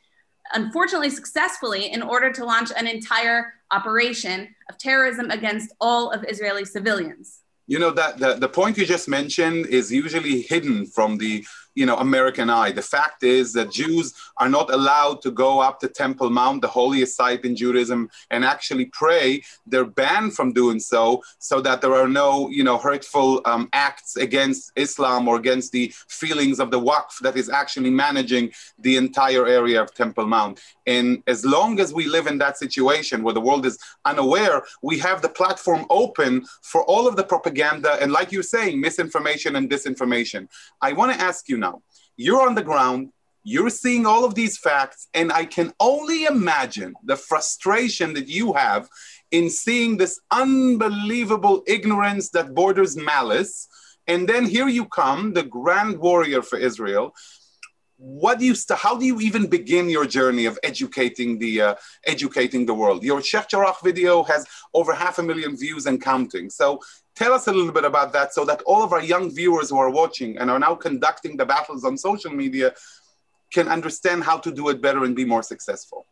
unfortunately 0.53 1.11
successfully 1.11 1.91
in 1.91 2.01
order 2.01 2.31
to 2.31 2.45
launch 2.45 2.71
an 2.77 2.87
entire 2.87 3.55
operation 3.73 4.55
of 4.71 4.79
terrorism 4.79 5.33
against 5.33 5.75
all 5.81 6.13
of 6.13 6.25
Israeli 6.29 6.65
civilians. 6.65 7.41
You 7.67 7.81
know 7.81 7.91
that 7.91 8.19
the, 8.19 8.35
the 8.35 8.49
point 8.49 8.77
you 8.77 8.87
just 8.87 9.09
mentioned 9.09 9.67
is 9.67 9.91
usually 9.91 10.43
hidden 10.43 10.87
from 10.87 11.17
the 11.17 11.45
you 11.75 11.87
know 11.87 11.97
American 11.97 12.51
eye. 12.51 12.73
The 12.73 12.83
fact 12.83 13.23
is 13.23 13.53
that 13.55 13.71
Jews 13.71 14.15
are 14.37 14.49
not 14.49 14.73
allowed 14.73 15.23
to 15.23 15.31
go 15.31 15.61
up 15.61 15.81
to 15.81 15.89
Temple 15.89 16.31
Mount, 16.31 16.63
the 16.63 16.69
holiest 16.69 17.17
site 17.17 17.45
in 17.45 17.57
Judaism, 17.57 18.11
and 18.31 18.45
actually 18.45 18.87
pray. 18.87 19.43
They're 19.67 19.85
banned 19.85 20.35
from 20.35 20.53
doing 20.53 20.81
so, 20.81 21.23
so 21.39 21.61
that 21.61 21.81
there 21.81 21.95
are 21.95 22.09
no 22.09 22.49
you 22.49 22.65
know 22.65 22.79
hurtful 22.79 23.41
um, 23.45 23.69
acts 23.73 24.17
against 24.17 24.73
Islam 24.77 25.29
or 25.29 25.37
against 25.37 25.73
the 25.73 25.93
feelings 26.09 26.61
of 26.61 26.71
the 26.71 26.81
Waqf 26.81 27.19
that 27.23 27.37
is 27.37 27.49
actually 27.51 27.91
managing 27.91 28.53
the 28.79 28.97
entire 28.97 29.47
area 29.47 29.83
of 29.83 29.95
Temple 29.95 30.27
Mount. 30.27 30.61
And 30.87 31.23
as 31.27 31.45
long 31.45 31.81
as 31.81 31.93
we 31.93 32.07
live 32.07 32.27
in 32.27 32.39
that 32.39 32.59
situation 32.59 33.23
where 33.23 33.35
the 33.35 33.41
world 33.41 33.67
is 33.67 33.79
unaware, 34.05 34.63
we 34.83 34.99
have 34.99 35.23
the 35.23 35.29
platform 35.29 35.87
open 35.91 36.45
for 36.63 36.85
all 36.85 37.09
of 37.09 37.17
the 37.17 37.25
propaganda 37.25 37.95
and, 38.01 38.13
like 38.13 38.33
you're 38.33 38.43
saying, 38.43 38.81
misinformation 38.81 39.57
and 39.57 39.71
disinformation. 39.71 40.49
I 40.81 40.93
want 40.93 41.13
to 41.13 41.21
ask 41.21 41.49
you 41.49 41.57
you're 42.17 42.47
on 42.47 42.55
the 42.55 42.63
ground, 42.63 43.11
you're 43.43 43.71
seeing 43.71 44.07
all 44.07 44.25
of 44.25 44.35
these 44.35 44.57
facts, 44.57 45.09
and 45.13 45.31
I 45.31 45.45
can 45.45 45.73
only 45.79 46.25
imagine 46.25 46.95
the 47.05 47.17
frustration 47.17 48.15
that 48.15 48.29
you 48.29 48.55
have 48.55 48.89
in 49.31 49.51
seeing 49.51 49.97
this 49.97 50.19
unbelievable 50.31 51.63
ignorance 51.67 52.31
that 52.31 52.55
borders 52.55 52.97
malice. 52.97 53.69
And 54.07 54.29
then 54.29 54.47
here 54.47 54.69
you 54.69 54.87
come, 54.87 55.35
the 55.35 55.43
grand 55.43 55.99
warrior 55.99 56.41
for 56.41 56.59
Israel. 56.59 57.15
What 57.97 58.39
do 58.39 58.45
you 58.45 58.55
st- 58.55 58.79
how 58.79 58.97
do 58.97 59.07
you 59.07 59.21
even 59.21 59.47
begin 59.47 59.89
your 59.89 60.07
journey 60.07 60.47
of 60.47 60.59
educating 60.63 61.39
the 61.39 61.61
uh, 61.61 61.75
educating 62.07 62.67
the 62.67 62.75
world? 62.75 63.05
Your 63.05 63.23
Sheikh 63.23 63.49
Jarrah 63.49 63.75
video 63.83 64.23
has 64.25 64.47
over 64.75 64.93
half 64.93 65.19
a 65.19 65.23
million 65.23 65.57
views 65.57 65.87
and 65.87 66.03
counting. 66.03 66.51
So 66.51 66.81
tell 67.15 67.33
us 67.33 67.47
a 67.47 67.53
little 67.53 67.73
bit 67.73 67.85
about 67.85 68.13
that 68.13 68.35
so 68.35 68.45
that 68.45 68.63
all 68.63 68.83
of 68.83 68.93
our 68.93 69.03
young 69.03 69.35
viewers 69.35 69.71
who 69.71 69.79
are 69.79 69.91
watching 69.91 70.37
and 70.39 70.51
are 70.51 70.59
now 70.59 70.75
conducting 70.75 71.37
the 71.37 71.47
battles 71.47 71.85
on 71.85 71.97
social 71.97 72.31
media 72.31 72.75
can 73.53 73.69
understand 73.69 74.25
how 74.25 74.37
to 74.39 74.53
do 74.53 74.69
it 74.69 74.83
better 74.83 75.05
and 75.05 75.15
be 75.15 75.25
more 75.25 75.43
successful. 75.43 76.07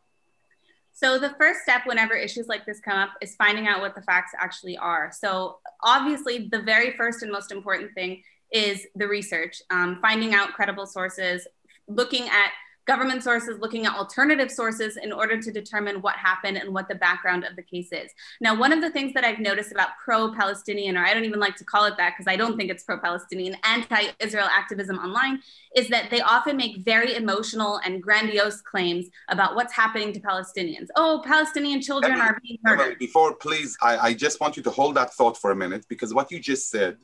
So 0.92 1.18
the 1.18 1.34
first 1.38 1.62
step 1.62 1.82
whenever 1.86 2.14
issues 2.14 2.46
like 2.46 2.64
this 2.64 2.78
come 2.80 2.96
up 2.96 3.10
is 3.20 3.34
finding 3.34 3.66
out 3.66 3.80
what 3.80 3.94
the 3.94 4.02
facts 4.02 4.32
actually 4.38 4.76
are. 4.76 5.10
So 5.12 5.58
obviously 5.82 6.48
the 6.52 6.62
very 6.62 6.96
first 6.96 7.22
and 7.22 7.32
most 7.32 7.50
important 7.50 7.92
thing 7.94 8.22
is 8.52 8.86
the 8.94 9.08
research, 9.08 9.62
um, 9.70 9.98
finding 10.00 10.34
out 10.34 10.52
credible 10.52 10.86
sources, 10.86 11.48
looking 11.88 12.28
at 12.28 12.50
government 12.86 13.22
sources, 13.22 13.58
looking 13.60 13.86
at 13.86 13.94
alternative 13.94 14.50
sources 14.50 14.96
in 14.96 15.12
order 15.12 15.40
to 15.40 15.52
determine 15.52 16.02
what 16.02 16.16
happened 16.16 16.56
and 16.56 16.72
what 16.72 16.88
the 16.88 16.94
background 16.94 17.44
of 17.44 17.56
the 17.56 17.62
case 17.62 17.92
is. 17.92 18.10
Now, 18.40 18.58
one 18.58 18.72
of 18.72 18.80
the 18.80 18.90
things 18.90 19.12
that 19.14 19.24
I've 19.24 19.38
noticed 19.38 19.72
about 19.72 19.90
pro 20.04 20.32
Palestinian, 20.32 20.96
or 20.96 21.04
I 21.04 21.14
don't 21.14 21.24
even 21.24 21.40
like 21.40 21.56
to 21.56 21.64
call 21.64 21.84
it 21.84 21.94
that 21.98 22.14
because 22.16 22.30
I 22.30 22.36
don't 22.36 22.56
think 22.56 22.70
it's 22.70 22.84
pro 22.84 22.98
Palestinian, 22.98 23.56
anti 23.64 24.08
Israel 24.20 24.48
activism 24.50 24.98
online, 24.98 25.40
is 25.76 25.88
that 25.88 26.10
they 26.10 26.20
often 26.20 26.56
make 26.56 26.84
very 26.84 27.14
emotional 27.14 27.80
and 27.84 28.02
grandiose 28.02 28.60
claims 28.60 29.06
about 29.28 29.54
what's 29.54 29.72
happening 29.72 30.12
to 30.12 30.20
Palestinians. 30.20 30.88
Oh, 30.96 31.22
Palestinian 31.24 31.80
children 31.80 32.20
are 32.20 32.38
being 32.42 32.58
murdered. 32.62 32.98
Before, 32.98 33.34
please, 33.34 33.76
I, 33.80 33.98
I 33.98 34.14
just 34.14 34.40
want 34.40 34.56
you 34.56 34.62
to 34.64 34.70
hold 34.70 34.96
that 34.96 35.14
thought 35.14 35.36
for 35.36 35.50
a 35.50 35.56
minute 35.56 35.86
because 35.88 36.12
what 36.12 36.30
you 36.30 36.40
just 36.40 36.70
said 36.70 36.98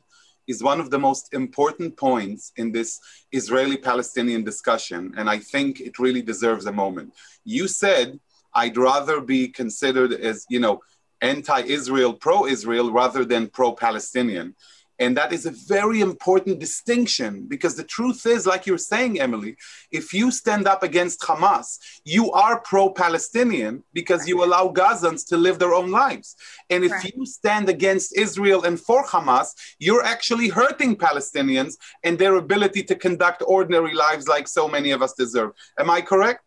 is 0.47 0.63
one 0.63 0.79
of 0.79 0.89
the 0.89 0.99
most 0.99 1.33
important 1.33 1.97
points 1.97 2.51
in 2.57 2.71
this 2.71 2.99
Israeli 3.31 3.77
Palestinian 3.77 4.43
discussion. 4.43 5.13
And 5.17 5.29
I 5.29 5.39
think 5.39 5.79
it 5.79 5.99
really 5.99 6.21
deserves 6.21 6.65
a 6.65 6.71
moment. 6.71 7.13
You 7.43 7.67
said, 7.67 8.19
I'd 8.53 8.77
rather 8.77 9.21
be 9.21 9.47
considered 9.47 10.13
as, 10.13 10.45
you 10.49 10.59
know, 10.59 10.81
anti 11.21 11.61
Israel, 11.61 12.13
pro 12.13 12.45
Israel, 12.45 12.91
rather 12.91 13.25
than 13.25 13.47
pro 13.47 13.73
Palestinian. 13.73 14.55
And 14.99 15.15
that 15.15 15.31
is 15.31 15.45
a 15.45 15.51
very 15.51 16.01
important 16.01 16.59
distinction 16.59 17.45
because 17.47 17.75
the 17.75 17.85
truth 17.85 18.25
is, 18.25 18.45
like 18.45 18.65
you're 18.65 18.77
saying, 18.77 19.19
Emily, 19.19 19.55
if 19.91 20.13
you 20.13 20.29
stand 20.29 20.67
up 20.67 20.83
against 20.83 21.21
Hamas, 21.21 21.77
you 22.03 22.31
are 22.31 22.59
pro 22.59 22.89
Palestinian 22.89 23.83
because 23.93 24.27
you 24.27 24.43
allow 24.43 24.67
Gazans 24.67 25.25
to 25.29 25.37
live 25.37 25.57
their 25.57 25.73
own 25.73 25.89
lives. 25.89 26.35
And 26.69 26.83
if 26.83 26.91
right. 26.91 27.13
you 27.15 27.25
stand 27.25 27.69
against 27.69 28.17
Israel 28.17 28.63
and 28.65 28.79
for 28.79 29.05
Hamas, 29.05 29.53
you're 29.79 30.03
actually 30.03 30.49
hurting 30.49 30.97
Palestinians 30.97 31.75
and 32.03 32.19
their 32.19 32.35
ability 32.35 32.83
to 32.83 32.95
conduct 32.95 33.41
ordinary 33.47 33.93
lives 33.93 34.27
like 34.27 34.47
so 34.47 34.67
many 34.67 34.91
of 34.91 35.01
us 35.01 35.13
deserve. 35.13 35.51
Am 35.79 35.89
I 35.89 36.01
correct? 36.01 36.43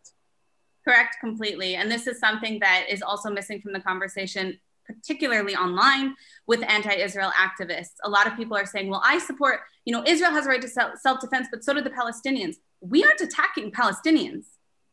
Correct, 0.85 1.15
completely. 1.21 1.75
And 1.75 1.89
this 1.89 2.07
is 2.07 2.19
something 2.19 2.59
that 2.59 2.85
is 2.89 3.01
also 3.01 3.29
missing 3.29 3.61
from 3.61 3.73
the 3.73 3.79
conversation 3.79 4.59
particularly 4.85 5.55
online 5.55 6.15
with 6.47 6.63
anti-Israel 6.63 7.31
activists. 7.31 7.95
A 8.03 8.09
lot 8.09 8.27
of 8.27 8.35
people 8.35 8.57
are 8.57 8.65
saying, 8.65 8.89
well, 8.89 9.01
I 9.03 9.17
support, 9.19 9.61
you 9.85 9.93
know, 9.93 10.03
Israel 10.05 10.31
has 10.31 10.45
a 10.45 10.49
right 10.49 10.61
to 10.61 10.67
self-defense, 10.67 11.47
but 11.51 11.63
so 11.63 11.73
do 11.73 11.81
the 11.81 11.89
Palestinians. 11.89 12.55
We 12.81 13.03
aren't 13.03 13.21
attacking 13.21 13.71
Palestinians. 13.71 14.45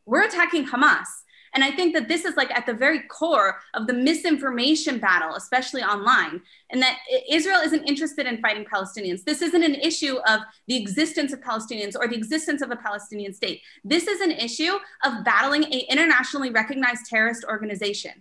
We're 0.05 0.25
attacking 0.25 0.67
Hamas. 0.67 1.07
And 1.53 1.65
I 1.65 1.71
think 1.71 1.93
that 1.95 2.07
this 2.07 2.23
is 2.23 2.37
like 2.37 2.49
at 2.51 2.65
the 2.65 2.73
very 2.73 3.01
core 3.09 3.59
of 3.73 3.85
the 3.85 3.93
misinformation 3.93 4.99
battle, 4.99 5.35
especially 5.35 5.83
online, 5.83 6.41
and 6.69 6.81
that 6.81 6.99
Israel 7.29 7.59
isn't 7.59 7.83
interested 7.83 8.25
in 8.25 8.41
fighting 8.41 8.63
Palestinians. 8.63 9.25
This 9.25 9.41
isn't 9.41 9.61
an 9.61 9.75
issue 9.75 10.15
of 10.27 10.39
the 10.67 10.77
existence 10.81 11.33
of 11.33 11.41
Palestinians 11.41 11.95
or 11.99 12.07
the 12.07 12.15
existence 12.15 12.61
of 12.61 12.71
a 12.71 12.77
Palestinian 12.77 13.33
state. 13.33 13.61
This 13.83 14.07
is 14.07 14.21
an 14.21 14.31
issue 14.31 14.79
of 15.03 15.25
battling 15.25 15.65
an 15.65 15.81
internationally 15.89 16.51
recognized 16.51 17.07
terrorist 17.07 17.43
organization. 17.43 18.13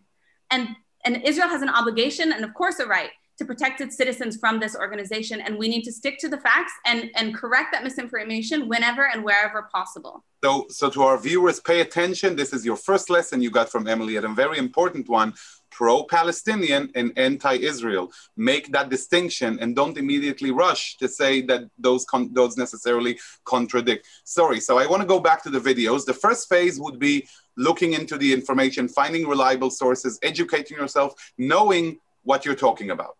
And 0.51 0.71
and 1.05 1.23
Israel 1.25 1.49
has 1.49 1.63
an 1.63 1.69
obligation 1.69 2.33
and, 2.33 2.45
of 2.45 2.55
course, 2.55 2.79
a 2.81 2.87
right 2.87 3.11
to 3.39 3.45
protect 3.47 3.81
its 3.81 3.97
citizens 3.97 4.37
from 4.37 4.61
this 4.61 4.77
organization. 4.77 5.41
And 5.41 5.57
we 5.57 5.67
need 5.67 5.83
to 5.85 5.93
stick 5.93 6.19
to 6.19 6.29
the 6.29 6.37
facts 6.37 6.73
and, 6.85 7.11
and 7.15 7.35
correct 7.35 7.69
that 7.73 7.83
misinformation 7.83 8.69
whenever 8.69 9.07
and 9.07 9.25
wherever 9.25 9.63
possible. 9.73 10.23
So, 10.45 10.67
so 10.69 10.91
to 10.91 11.03
our 11.03 11.19
viewers, 11.19 11.59
pay 11.59 11.81
attention. 11.81 12.37
This 12.37 12.53
is 12.53 12.67
your 12.67 12.77
first 12.77 13.09
lesson 13.09 13.41
you 13.41 13.51
got 13.51 13.71
from 13.71 13.87
Emily, 13.87 14.17
and 14.17 14.27
a 14.27 14.29
very 14.29 14.59
important 14.59 15.09
one 15.09 15.33
pro-Palestinian 15.71 16.91
and 16.95 17.13
anti-Israel. 17.17 18.11
Make 18.37 18.73
that 18.73 18.91
distinction 18.91 19.59
and 19.61 19.75
don't 19.75 19.97
immediately 19.97 20.51
rush 20.51 20.97
to 20.99 21.09
say 21.09 21.41
that 21.43 21.63
those 21.79 22.05
con- 22.05 22.35
those 22.35 22.57
necessarily 22.57 23.19
contradict. 23.45 24.07
Sorry. 24.25 24.61
So 24.61 24.79
I 24.79 24.87
want 24.87 25.01
to 25.01 25.09
go 25.09 25.21
back 25.21 25.43
to 25.45 25.51
the 25.51 25.61
videos. 25.61 26.05
The 26.05 26.13
first 26.13 26.49
phase 26.49 26.79
would 26.79 26.99
be 26.99 27.27
looking 27.61 27.93
into 27.93 28.17
the 28.17 28.33
information, 28.33 28.89
finding 28.89 29.29
reliable 29.29 29.71
sources, 29.71 30.19
educating 30.23 30.77
yourself, 30.77 31.15
knowing 31.37 31.99
what 32.23 32.45
you're 32.45 32.55
talking 32.55 32.91
about. 32.91 33.17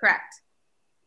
Correct. 0.00 0.40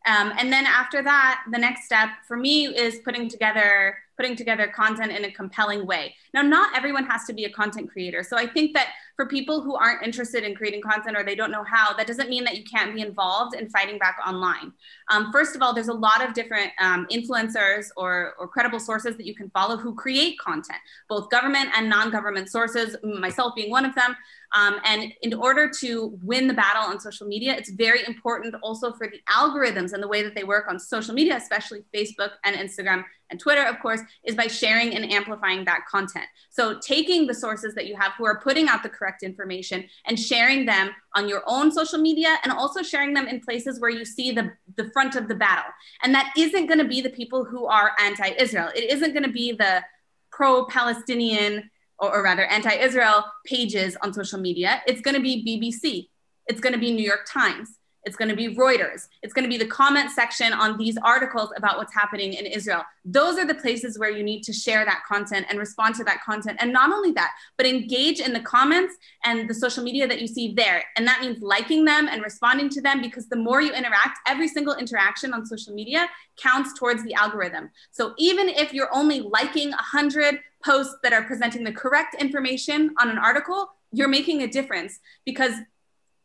Um, 0.07 0.31
and 0.37 0.51
then 0.53 0.65
after 0.65 1.03
that, 1.03 1.43
the 1.51 1.57
next 1.57 1.85
step 1.85 2.09
for 2.27 2.37
me 2.37 2.67
is 2.67 2.99
putting 3.03 3.27
together 3.27 3.97
putting 4.17 4.35
together 4.35 4.67
content 4.67 5.13
in 5.13 5.23
a 5.23 5.31
compelling 5.31 5.85
way. 5.85 6.13
Now, 6.33 6.41
not 6.41 6.75
everyone 6.75 7.05
has 7.05 7.23
to 7.27 7.33
be 7.33 7.45
a 7.45 7.49
content 7.49 7.89
creator. 7.89 8.21
So 8.21 8.37
I 8.37 8.45
think 8.45 8.73
that 8.73 8.89
for 9.19 9.25
people 9.25 9.61
who 9.61 9.75
aren't 9.75 10.01
interested 10.01 10.45
in 10.45 10.55
creating 10.55 10.81
content 10.81 11.17
or 11.17 11.25
they 11.25 11.35
don't 11.35 11.51
know 11.51 11.65
how, 11.65 11.93
that 11.93 12.07
doesn't 12.07 12.29
mean 12.29 12.45
that 12.45 12.55
you 12.55 12.63
can't 12.63 12.95
be 12.95 13.01
involved 13.01 13.53
in 13.53 13.69
fighting 13.69 13.99
back 13.99 14.15
online. 14.25 14.71
Um, 15.11 15.29
first 15.29 15.57
of 15.57 15.61
all, 15.61 15.73
there's 15.73 15.89
a 15.89 15.93
lot 15.93 16.25
of 16.25 16.33
different 16.33 16.71
um, 16.79 17.05
influencers 17.11 17.87
or, 17.97 18.35
or 18.39 18.47
credible 18.47 18.79
sources 18.79 19.17
that 19.17 19.25
you 19.25 19.35
can 19.35 19.49
follow 19.49 19.75
who 19.75 19.93
create 19.93 20.39
content, 20.39 20.79
both 21.09 21.29
government 21.29 21.67
and 21.75 21.89
non-government 21.89 22.49
sources, 22.49 22.95
myself 23.03 23.55
being 23.55 23.69
one 23.69 23.83
of 23.83 23.93
them. 23.93 24.15
Um, 24.55 24.77
and 24.83 25.13
in 25.21 25.33
order 25.33 25.69
to 25.81 26.17
win 26.23 26.47
the 26.47 26.53
battle 26.53 26.83
on 26.83 26.99
social 26.99 27.27
media, 27.27 27.55
it's 27.55 27.69
very 27.69 28.05
important 28.07 28.55
also 28.63 28.93
for 28.93 29.07
the 29.07 29.21
algorithms 29.29 29.93
and 29.93 30.01
the 30.01 30.07
way 30.07 30.23
that 30.23 30.33
they 30.35 30.43
work 30.43 30.65
on 30.67 30.79
social 30.79 31.13
media, 31.13 31.35
especially 31.35 31.83
Facebook 31.93 32.31
and 32.43 32.55
Instagram 32.55 33.03
and 33.29 33.39
Twitter, 33.39 33.63
of 33.63 33.79
course, 33.79 34.01
is 34.23 34.33
by 34.33 34.47
sharing 34.47 34.95
and 34.95 35.11
amplifying 35.11 35.63
that 35.65 35.85
content. 35.87 36.25
So 36.49 36.79
taking 36.79 37.27
the 37.27 37.33
sources 37.33 37.75
that 37.75 37.85
you 37.85 37.95
have 37.95 38.13
who 38.17 38.25
are 38.25 38.39
putting 38.39 38.67
out 38.67 38.81
the 38.81 38.89
correct 38.89 39.21
information 39.21 39.87
and 40.05 40.19
sharing 40.19 40.65
them 40.65 40.89
on 41.15 41.29
your 41.29 41.43
own 41.45 41.71
social 41.71 41.99
media 41.99 42.37
and 42.43 42.51
also 42.51 42.81
sharing 42.81 43.13
them 43.13 43.27
in 43.27 43.39
places 43.39 43.79
where 43.79 43.91
you 43.91 44.03
see 44.03 44.31
the, 44.31 44.51
the 44.77 44.89
front 44.91 45.15
of 45.15 45.27
the 45.27 45.35
battle. 45.35 45.71
And 46.01 46.13
that 46.15 46.33
isn't 46.35 46.65
going 46.65 46.79
to 46.79 46.87
be 46.87 47.01
the 47.01 47.09
people 47.11 47.45
who 47.45 47.67
are 47.67 47.91
anti-Israel. 47.99 48.71
It 48.75 48.89
isn't 48.91 49.13
going 49.13 49.25
to 49.25 49.31
be 49.31 49.51
the 49.51 49.83
pro-Palestinian 50.31 51.69
or, 51.99 52.15
or 52.15 52.23
rather 52.23 52.45
anti-Israel 52.45 53.25
pages 53.45 53.97
on 54.01 54.13
social 54.13 54.39
media. 54.39 54.81
It's 54.87 55.01
going 55.01 55.15
to 55.15 55.21
be 55.21 55.43
BBC. 55.45 56.09
It's 56.47 56.61
going 56.61 56.73
to 56.73 56.79
be 56.79 56.91
New 56.91 57.03
York 57.03 57.27
Times. 57.31 57.79
It's 58.05 58.15
going 58.15 58.29
to 58.29 58.35
be 58.35 58.55
Reuters. 58.55 59.07
It's 59.21 59.33
going 59.33 59.43
to 59.43 59.49
be 59.49 59.57
the 59.57 59.69
comment 59.69 60.11
section 60.11 60.53
on 60.53 60.77
these 60.77 60.97
articles 60.97 61.51
about 61.57 61.77
what's 61.77 61.93
happening 61.93 62.33
in 62.33 62.45
Israel. 62.45 62.83
Those 63.03 63.37
are 63.37 63.45
the 63.45 63.55
places 63.55 63.99
where 63.99 64.09
you 64.09 64.23
need 64.23 64.41
to 64.43 64.53
share 64.53 64.85
that 64.85 65.03
content 65.07 65.47
and 65.49 65.59
respond 65.59 65.95
to 65.95 66.03
that 66.05 66.23
content. 66.23 66.57
And 66.61 66.71
not 66.71 66.91
only 66.91 67.11
that, 67.11 67.31
but 67.57 67.65
engage 67.65 68.19
in 68.19 68.31
the 68.31 68.39
comments 68.39 68.95
and 69.25 69.49
the 69.49 69.53
social 69.53 69.83
media 69.83 70.07
that 70.07 70.21
you 70.21 70.27
see 70.27 70.53
there. 70.53 70.83
And 70.95 71.05
that 71.07 71.21
means 71.21 71.41
liking 71.41 71.83
them 71.83 72.07
and 72.07 72.23
responding 72.23 72.69
to 72.69 72.81
them 72.81 73.01
because 73.01 73.27
the 73.27 73.35
more 73.35 73.61
you 73.61 73.73
interact, 73.73 74.19
every 74.27 74.47
single 74.47 74.75
interaction 74.75 75.33
on 75.33 75.45
social 75.45 75.73
media 75.73 76.07
counts 76.37 76.73
towards 76.79 77.03
the 77.03 77.13
algorithm. 77.13 77.69
So 77.91 78.13
even 78.17 78.47
if 78.47 78.73
you're 78.73 78.93
only 78.93 79.19
liking 79.19 79.71
100 79.71 80.39
posts 80.63 80.95
that 81.03 81.13
are 81.13 81.23
presenting 81.23 81.63
the 81.63 81.71
correct 81.71 82.15
information 82.19 82.93
on 82.99 83.09
an 83.09 83.17
article, 83.17 83.69
you're 83.91 84.07
making 84.07 84.43
a 84.43 84.47
difference 84.47 84.99
because 85.25 85.53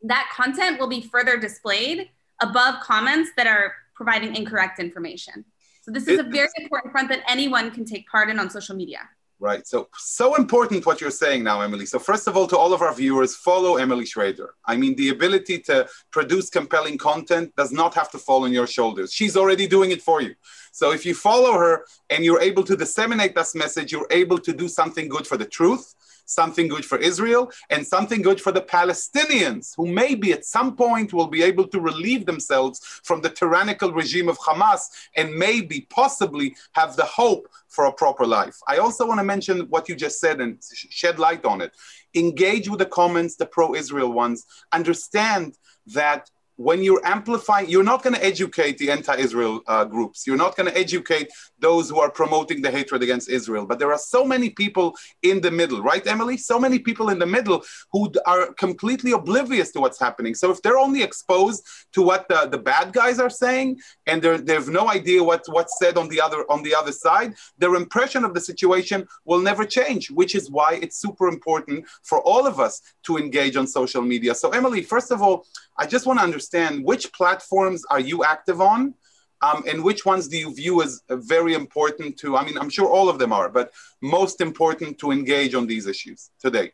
that 0.03 0.29
content 0.35 0.79
will 0.79 0.87
be 0.87 1.01
further 1.01 1.37
displayed 1.37 2.09
above 2.41 2.81
comments 2.81 3.31
that 3.37 3.47
are 3.47 3.73
providing 3.95 4.35
incorrect 4.35 4.79
information. 4.79 5.45
So 5.81 5.91
this 5.91 6.07
is 6.07 6.19
a 6.19 6.23
very 6.23 6.49
important 6.57 6.91
front 6.91 7.09
that 7.09 7.21
anyone 7.27 7.69
can 7.71 7.85
take 7.85 8.07
part 8.09 8.29
in 8.29 8.39
on 8.39 8.49
social 8.49 8.75
media. 8.75 9.07
Right. 9.39 9.67
So, 9.67 9.89
so 9.97 10.35
important 10.35 10.85
what 10.85 11.01
you're 11.01 11.11
saying 11.11 11.43
now, 11.43 11.59
Emily. 11.59 11.85
So, 11.85 11.99
first 11.99 12.27
of 12.27 12.37
all, 12.37 12.47
to 12.47 12.57
all 12.57 12.73
of 12.73 12.81
our 12.81 12.93
viewers, 12.93 13.35
follow 13.35 13.75
Emily 13.75 14.05
Schrader. 14.05 14.55
I 14.65 14.77
mean, 14.77 14.95
the 14.95 15.09
ability 15.09 15.59
to 15.63 15.87
produce 16.09 16.49
compelling 16.49 16.97
content 16.97 17.53
does 17.57 17.73
not 17.73 17.93
have 17.95 18.09
to 18.11 18.17
fall 18.17 18.45
on 18.45 18.53
your 18.53 18.65
shoulders. 18.65 19.11
She's 19.11 19.35
already 19.35 19.67
doing 19.67 19.91
it 19.91 20.01
for 20.01 20.21
you. 20.21 20.35
So, 20.75 20.91
if 20.91 21.05
you 21.05 21.15
follow 21.15 21.53
her 21.53 21.85
and 22.09 22.25
you're 22.25 22.41
able 22.41 22.63
to 22.63 22.75
disseminate 22.75 23.33
this 23.33 23.55
message, 23.55 23.93
you're 23.93 24.11
able 24.11 24.37
to 24.39 24.51
do 24.51 24.67
something 24.67 25.07
good 25.07 25.25
for 25.25 25.37
the 25.37 25.45
truth 25.45 25.95
something 26.25 26.67
good 26.67 26.83
for 26.83 26.97
Israel, 26.97 27.51
and 27.69 27.85
something 27.85 28.21
good 28.21 28.41
for 28.41 28.51
the 28.51 28.61
Palestinians, 28.61 29.75
who 29.77 29.85
maybe 29.85 30.33
at 30.33 30.43
some 30.43 30.75
point 30.75 31.13
will 31.13 31.27
be 31.27 31.43
able 31.43 31.67
to 31.67 31.79
relieve 31.79 32.25
themselves 32.25 32.79
from 33.03 33.21
the 33.21 33.29
tyrannical 33.29 33.93
regime 33.93 34.27
of 34.27 34.37
Hamas 34.39 34.89
and 35.15 35.33
maybe, 35.35 35.81
possibly, 35.89 36.55
have 36.71 36.95
the 36.95 37.05
hope 37.05 37.47
for 37.67 37.85
a 37.85 37.93
proper 37.93 38.25
life. 38.25 38.57
I 38.67 38.77
also 38.77 39.05
want 39.05 39.19
to 39.19 39.23
mention 39.23 39.67
what 39.69 39.87
you 39.87 39.95
just 39.95 40.19
said 40.19 40.41
and 40.41 40.59
shed 40.73 41.19
light 41.19 41.45
on 41.45 41.61
it. 41.61 41.73
Engage 42.15 42.69
with 42.69 42.79
the 42.79 42.87
comments, 42.87 43.35
the 43.35 43.45
pro 43.45 43.75
Israel 43.75 44.11
ones. 44.11 44.45
Understand 44.71 45.57
that 45.87 46.31
when 46.57 46.83
you're 46.83 47.05
amplifying, 47.05 47.69
you're 47.69 47.83
not 47.83 48.03
going 48.03 48.15
to 48.15 48.23
educate 48.23 48.77
the 48.77 48.91
anti 48.91 49.15
Israel 49.15 49.61
uh, 49.67 49.85
groups. 49.85 50.25
You're 50.25 50.37
not 50.37 50.55
going 50.55 50.71
to 50.71 50.77
educate 50.77 51.29
those 51.59 51.89
who 51.89 51.99
are 51.99 52.09
promoting 52.09 52.61
the 52.61 52.71
hatred 52.71 53.03
against 53.03 53.29
Israel. 53.29 53.65
But 53.65 53.79
there 53.79 53.91
are 53.91 53.97
so 53.97 54.23
many 54.23 54.49
people 54.49 54.95
in 55.21 55.41
the 55.41 55.51
middle, 55.51 55.81
right, 55.81 56.05
Emily? 56.07 56.37
So 56.37 56.59
many 56.59 56.79
people 56.79 57.09
in 57.09 57.19
the 57.19 57.25
middle 57.25 57.63
who 57.91 58.11
are 58.25 58.53
completely 58.53 59.11
oblivious 59.11 59.71
to 59.73 59.79
what's 59.79 59.99
happening. 59.99 60.35
So 60.35 60.51
if 60.51 60.61
they're 60.61 60.77
only 60.77 61.03
exposed 61.03 61.65
to 61.93 62.01
what 62.01 62.27
the, 62.29 62.47
the 62.49 62.57
bad 62.57 62.93
guys 62.93 63.19
are 63.19 63.29
saying 63.29 63.79
and 64.07 64.21
they 64.21 64.53
have 64.53 64.69
no 64.69 64.89
idea 64.89 65.23
what, 65.23 65.43
what's 65.47 65.77
said 65.79 65.97
on 65.97 66.07
the, 66.09 66.21
other, 66.21 66.45
on 66.49 66.63
the 66.63 66.73
other 66.75 66.91
side, 66.91 67.33
their 67.57 67.75
impression 67.75 68.23
of 68.23 68.33
the 68.33 68.41
situation 68.41 69.07
will 69.25 69.39
never 69.41 69.65
change, 69.65 70.11
which 70.11 70.35
is 70.35 70.49
why 70.49 70.79
it's 70.81 70.97
super 70.97 71.27
important 71.27 71.85
for 72.03 72.21
all 72.21 72.47
of 72.47 72.59
us 72.59 72.81
to 73.03 73.17
engage 73.17 73.55
on 73.55 73.67
social 73.67 74.01
media. 74.01 74.33
So, 74.33 74.49
Emily, 74.49 74.81
first 74.81 75.11
of 75.11 75.21
all, 75.21 75.45
I 75.77 75.85
just 75.85 76.05
want 76.05 76.19
to 76.19 76.23
understand 76.23 76.44
which 76.83 77.11
platforms 77.13 77.83
are 77.89 77.99
you 77.99 78.23
active 78.23 78.61
on? 78.61 78.93
Um, 79.41 79.63
and 79.67 79.83
which 79.83 80.05
ones 80.05 80.27
do 80.27 80.37
you 80.37 80.55
view 80.55 80.81
as 80.81 81.01
very 81.09 81.53
important 81.53 82.17
to? 82.19 82.37
I 82.37 82.45
mean, 82.45 82.57
I'm 82.57 82.69
sure 82.69 82.87
all 82.89 83.09
of 83.09 83.19
them 83.19 83.33
are, 83.33 83.49
but 83.49 83.71
most 84.01 84.41
important 84.41 84.97
to 84.99 85.11
engage 85.11 85.53
on 85.53 85.67
these 85.67 85.87
issues 85.87 86.31
today. 86.39 86.71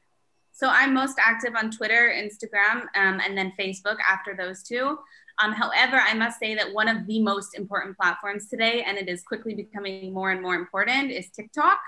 So 0.53 0.67
I'm 0.69 0.93
most 0.93 1.17
active 1.19 1.53
on 1.55 1.71
Twitter, 1.71 2.13
Instagram, 2.15 2.81
um, 2.95 3.19
and 3.19 3.35
then 3.35 3.51
Facebook 3.59 3.97
after 4.07 4.35
those 4.35 4.61
two. 4.61 4.99
Um, 5.43 5.53
however, 5.53 5.97
I 5.97 6.13
must 6.13 6.39
say 6.39 6.53
that 6.53 6.71
one 6.71 6.87
of 6.87 7.07
the 7.07 7.19
most 7.19 7.57
important 7.57 7.97
platforms 7.97 8.47
today, 8.47 8.83
and 8.83 8.97
it 8.97 9.09
is 9.09 9.23
quickly 9.23 9.55
becoming 9.55 10.13
more 10.13 10.29
and 10.29 10.41
more 10.41 10.55
important, 10.55 11.11
is 11.11 11.29
TikTok. 11.29 11.79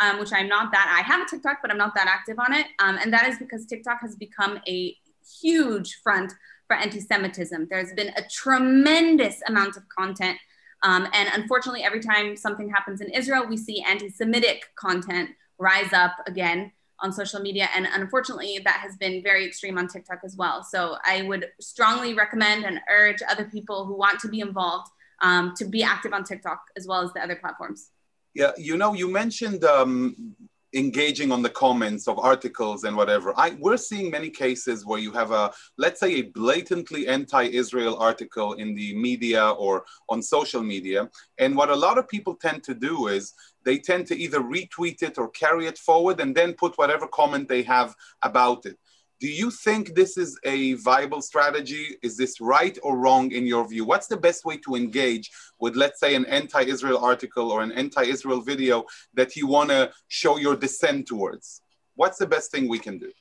Um, 0.00 0.18
which 0.18 0.32
I'm 0.32 0.48
not 0.48 0.72
that 0.72 0.96
I 0.98 1.02
have 1.02 1.26
a 1.26 1.28
TikTok, 1.28 1.58
but 1.60 1.70
I'm 1.70 1.76
not 1.76 1.94
that 1.94 2.06
active 2.06 2.38
on 2.38 2.54
it. 2.54 2.68
Um, 2.78 2.96
and 3.02 3.12
that 3.12 3.28
is 3.28 3.36
because 3.38 3.66
TikTok 3.66 4.00
has 4.00 4.16
become 4.16 4.58
a 4.66 4.96
huge 5.42 6.00
front 6.02 6.32
for 6.70 6.76
anti 6.76 7.00
Semitism. 7.00 7.66
There's 7.68 7.92
been 7.94 8.12
a 8.16 8.22
tremendous 8.30 9.42
amount 9.48 9.76
of 9.76 9.88
content. 9.88 10.38
Um, 10.84 11.08
and 11.12 11.28
unfortunately, 11.34 11.82
every 11.82 11.98
time 11.98 12.36
something 12.36 12.70
happens 12.70 13.00
in 13.00 13.10
Israel, 13.10 13.44
we 13.44 13.56
see 13.56 13.82
anti 13.82 14.08
Semitic 14.08 14.66
content 14.76 15.30
rise 15.58 15.92
up 15.92 16.12
again 16.28 16.70
on 17.00 17.12
social 17.12 17.40
media. 17.40 17.68
And 17.74 17.88
unfortunately, 17.92 18.60
that 18.64 18.78
has 18.84 18.96
been 18.98 19.20
very 19.20 19.44
extreme 19.44 19.78
on 19.78 19.88
TikTok 19.88 20.20
as 20.24 20.36
well. 20.36 20.62
So 20.62 20.96
I 21.04 21.22
would 21.22 21.48
strongly 21.60 22.14
recommend 22.14 22.64
and 22.64 22.78
urge 22.88 23.20
other 23.28 23.46
people 23.46 23.84
who 23.84 23.96
want 23.96 24.20
to 24.20 24.28
be 24.28 24.38
involved 24.38 24.92
um, 25.22 25.54
to 25.56 25.64
be 25.64 25.82
active 25.82 26.12
on 26.12 26.22
TikTok 26.22 26.60
as 26.76 26.86
well 26.86 27.02
as 27.02 27.12
the 27.14 27.20
other 27.20 27.34
platforms. 27.34 27.90
Yeah, 28.32 28.52
you 28.56 28.76
know, 28.76 28.94
you 28.94 29.10
mentioned 29.10 29.64
um, 29.64 30.36
engaging 30.74 31.32
on 31.32 31.42
the 31.42 31.50
comments 31.50 32.06
of 32.06 32.18
articles 32.18 32.84
and 32.84 32.96
whatever. 32.96 33.34
I, 33.36 33.56
we're 33.58 33.76
seeing 33.76 34.10
many 34.10 34.30
cases 34.30 34.86
where 34.86 35.00
you 35.00 35.12
have 35.12 35.32
a, 35.32 35.52
let's 35.78 36.00
say, 36.00 36.14
a 36.14 36.22
blatantly 36.22 37.08
anti-Israel 37.08 37.96
article 37.96 38.52
in 38.54 38.74
the 38.74 38.94
media 38.96 39.50
or 39.50 39.84
on 40.08 40.22
social 40.22 40.62
media. 40.62 41.08
And 41.38 41.56
what 41.56 41.70
a 41.70 41.76
lot 41.76 41.98
of 41.98 42.08
people 42.08 42.34
tend 42.34 42.62
to 42.64 42.74
do 42.74 43.08
is 43.08 43.34
they 43.64 43.78
tend 43.78 44.06
to 44.08 44.16
either 44.16 44.40
retweet 44.40 45.02
it 45.02 45.18
or 45.18 45.30
carry 45.30 45.66
it 45.66 45.78
forward 45.78 46.20
and 46.20 46.34
then 46.34 46.54
put 46.54 46.78
whatever 46.78 47.06
comment 47.08 47.48
they 47.48 47.62
have 47.62 47.94
about 48.22 48.64
it. 48.66 48.78
Do 49.20 49.28
you 49.28 49.50
think 49.50 49.94
this 49.94 50.16
is 50.16 50.40
a 50.44 50.72
viable 50.74 51.20
strategy? 51.20 51.96
Is 52.02 52.16
this 52.16 52.40
right 52.40 52.78
or 52.82 52.96
wrong 52.96 53.30
in 53.32 53.46
your 53.46 53.68
view? 53.68 53.84
What's 53.84 54.06
the 54.06 54.16
best 54.16 54.46
way 54.46 54.56
to 54.64 54.76
engage 54.76 55.30
with, 55.58 55.76
let's 55.76 56.00
say, 56.00 56.14
an 56.14 56.24
anti 56.24 56.62
Israel 56.62 56.96
article 57.04 57.52
or 57.52 57.60
an 57.60 57.70
anti 57.72 58.04
Israel 58.04 58.40
video 58.40 58.86
that 59.12 59.36
you 59.36 59.46
want 59.46 59.68
to 59.68 59.92
show 60.08 60.38
your 60.38 60.56
dissent 60.56 61.06
towards? 61.06 61.60
What's 61.96 62.16
the 62.16 62.26
best 62.26 62.50
thing 62.50 62.66
we 62.66 62.78
can 62.78 62.98
do? 62.98 63.12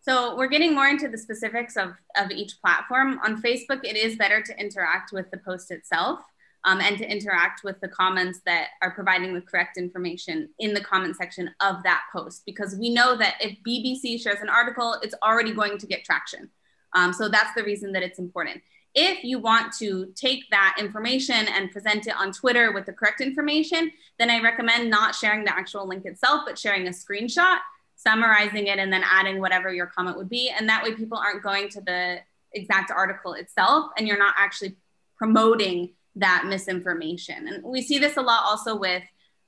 So 0.00 0.34
we're 0.34 0.48
getting 0.48 0.74
more 0.74 0.86
into 0.86 1.08
the 1.08 1.18
specifics 1.18 1.76
of, 1.76 1.92
of 2.16 2.30
each 2.30 2.54
platform. 2.62 3.20
On 3.22 3.42
Facebook, 3.42 3.80
it 3.84 3.96
is 3.96 4.16
better 4.16 4.40
to 4.40 4.58
interact 4.58 5.12
with 5.12 5.30
the 5.30 5.38
post 5.38 5.70
itself 5.70 6.20
um, 6.64 6.80
and 6.80 6.96
to 6.98 7.10
interact 7.10 7.62
with 7.62 7.80
the 7.80 7.88
comments 7.88 8.40
that 8.46 8.68
are 8.82 8.90
providing 8.90 9.34
the 9.34 9.40
correct 9.40 9.76
information 9.76 10.48
in 10.58 10.72
the 10.72 10.80
comment 10.80 11.16
section 11.16 11.50
of 11.60 11.82
that 11.82 12.02
post. 12.12 12.42
Because 12.46 12.76
we 12.76 12.90
know 12.90 13.16
that 13.16 13.34
if 13.40 13.56
BBC 13.66 14.20
shares 14.20 14.40
an 14.40 14.48
article, 14.48 14.96
it's 15.02 15.14
already 15.22 15.52
going 15.52 15.78
to 15.78 15.86
get 15.86 16.04
traction. 16.04 16.48
Um, 16.94 17.12
so 17.12 17.28
that's 17.28 17.54
the 17.54 17.64
reason 17.64 17.92
that 17.92 18.02
it's 18.02 18.18
important. 18.18 18.62
If 18.94 19.24
you 19.24 19.40
want 19.40 19.72
to 19.78 20.12
take 20.14 20.48
that 20.50 20.76
information 20.78 21.48
and 21.48 21.70
present 21.70 22.06
it 22.06 22.14
on 22.16 22.32
Twitter 22.32 22.72
with 22.72 22.86
the 22.86 22.92
correct 22.92 23.20
information, 23.20 23.90
then 24.18 24.30
I 24.30 24.40
recommend 24.40 24.88
not 24.88 25.16
sharing 25.16 25.44
the 25.44 25.52
actual 25.52 25.86
link 25.86 26.06
itself, 26.06 26.42
but 26.46 26.58
sharing 26.58 26.86
a 26.86 26.90
screenshot, 26.90 27.58
summarizing 27.96 28.68
it, 28.68 28.78
and 28.78 28.92
then 28.92 29.02
adding 29.04 29.40
whatever 29.40 29.72
your 29.72 29.86
comment 29.86 30.16
would 30.16 30.28
be. 30.28 30.48
And 30.48 30.68
that 30.68 30.84
way 30.84 30.94
people 30.94 31.18
aren't 31.18 31.42
going 31.42 31.68
to 31.70 31.80
the 31.80 32.20
exact 32.52 32.90
article 32.90 33.34
itself 33.34 33.90
and 33.98 34.06
you're 34.06 34.18
not 34.18 34.34
actually 34.38 34.76
promoting 35.16 35.90
that 36.16 36.44
misinformation. 36.46 37.48
And 37.48 37.64
we 37.64 37.82
see 37.82 37.98
this 37.98 38.16
a 38.16 38.22
lot 38.22 38.44
also 38.44 38.76
with 38.76 39.02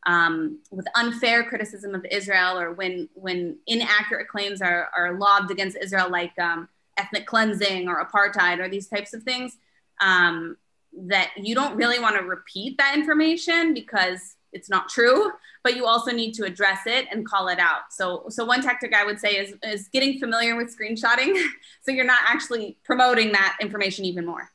um, 0.07 0.61
with 0.71 0.87
unfair 0.95 1.43
criticism 1.45 1.95
of 1.95 2.07
Israel 2.11 2.59
or 2.59 2.73
when 2.73 3.09
when 3.15 3.59
inaccurate 3.67 4.29
claims 4.29 4.63
are, 4.63 4.89
are 4.97 5.19
lobbed 5.19 5.51
against 5.51 5.77
Israel, 5.77 6.09
like 6.11 6.39
um, 6.39 6.69
ethnic 6.97 7.27
cleansing 7.27 7.89
or 7.89 8.05
apartheid 8.05 8.61
or 8.61 8.69
these 8.69 8.87
types 8.87 9.15
of 9.15 9.25
things, 9.25 9.57
um, 10.01 10.57
that 10.97 11.31
you 11.37 11.55
don't 11.55 11.77
really 11.77 11.99
want 11.99 12.17
to 12.17 12.23
repeat 12.23 12.79
that 12.79 12.97
information 12.97 13.75
because 13.75 14.37
it's 14.53 14.71
not 14.71 14.89
true, 14.89 15.33
but 15.63 15.77
you 15.77 15.87
also 15.87 16.13
need 16.13 16.33
to 16.33 16.45
address 16.45 16.81
it 16.87 17.07
and 17.11 17.27
call 17.27 17.49
it 17.49 17.59
out. 17.59 17.93
So, 17.93 18.25
so 18.31 18.45
one 18.45 18.63
tactic 18.63 18.95
I 18.95 19.05
would 19.05 19.19
say 19.19 19.37
is, 19.37 19.55
is 19.63 19.89
getting 19.89 20.19
familiar 20.19 20.57
with 20.57 20.75
screenshotting 20.75 21.35
so 21.83 21.91
you're 21.91 22.07
not 22.07 22.21
actually 22.27 22.79
promoting 22.85 23.33
that 23.33 23.57
information 23.61 24.05
even 24.05 24.25
more 24.25 24.51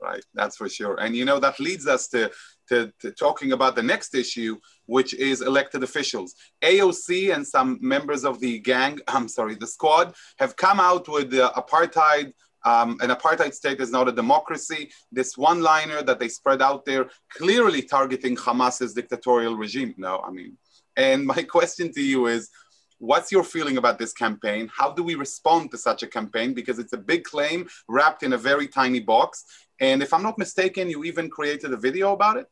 right? 0.00 0.24
That's 0.34 0.56
for 0.56 0.68
sure. 0.68 0.96
And 1.00 1.16
you 1.16 1.24
know, 1.24 1.38
that 1.40 1.60
leads 1.60 1.86
us 1.86 2.08
to, 2.08 2.30
to, 2.68 2.92
to, 3.00 3.12
talking 3.12 3.52
about 3.52 3.76
the 3.76 3.82
next 3.82 4.14
issue, 4.14 4.56
which 4.86 5.14
is 5.14 5.42
elected 5.42 5.82
officials. 5.82 6.34
AOC 6.62 7.34
and 7.34 7.46
some 7.46 7.78
members 7.80 8.24
of 8.24 8.40
the 8.40 8.58
gang, 8.58 8.98
I'm 9.08 9.28
sorry, 9.28 9.54
the 9.54 9.66
squad, 9.66 10.14
have 10.38 10.56
come 10.56 10.80
out 10.80 11.08
with 11.08 11.30
the 11.30 11.50
apartheid. 11.56 12.32
Um, 12.64 12.98
an 13.00 13.10
apartheid 13.10 13.54
state 13.54 13.80
is 13.80 13.92
not 13.92 14.08
a 14.08 14.12
democracy. 14.12 14.90
This 15.12 15.38
one 15.38 15.62
liner 15.62 16.02
that 16.02 16.18
they 16.18 16.28
spread 16.28 16.60
out 16.60 16.84
there, 16.84 17.08
clearly 17.30 17.82
targeting 17.82 18.36
Hamas's 18.36 18.92
dictatorial 18.92 19.56
regime. 19.56 19.94
No, 19.96 20.20
I 20.26 20.30
mean, 20.30 20.56
and 20.96 21.24
my 21.26 21.42
question 21.56 21.92
to 21.92 22.02
you 22.02 22.26
is 22.26 22.50
What's 22.98 23.30
your 23.30 23.44
feeling 23.44 23.76
about 23.76 23.98
this 23.98 24.12
campaign? 24.12 24.70
How 24.74 24.90
do 24.90 25.02
we 25.02 25.14
respond 25.14 25.70
to 25.72 25.78
such 25.78 26.02
a 26.02 26.06
campaign? 26.06 26.54
Because 26.54 26.78
it's 26.78 26.94
a 26.94 26.98
big 26.98 27.24
claim 27.24 27.68
wrapped 27.88 28.22
in 28.22 28.32
a 28.32 28.38
very 28.38 28.66
tiny 28.66 29.00
box. 29.00 29.44
And 29.80 30.02
if 30.02 30.14
I'm 30.14 30.22
not 30.22 30.38
mistaken, 30.38 30.88
you 30.88 31.04
even 31.04 31.28
created 31.28 31.72
a 31.72 31.76
video 31.76 32.12
about 32.12 32.38
it? 32.38 32.46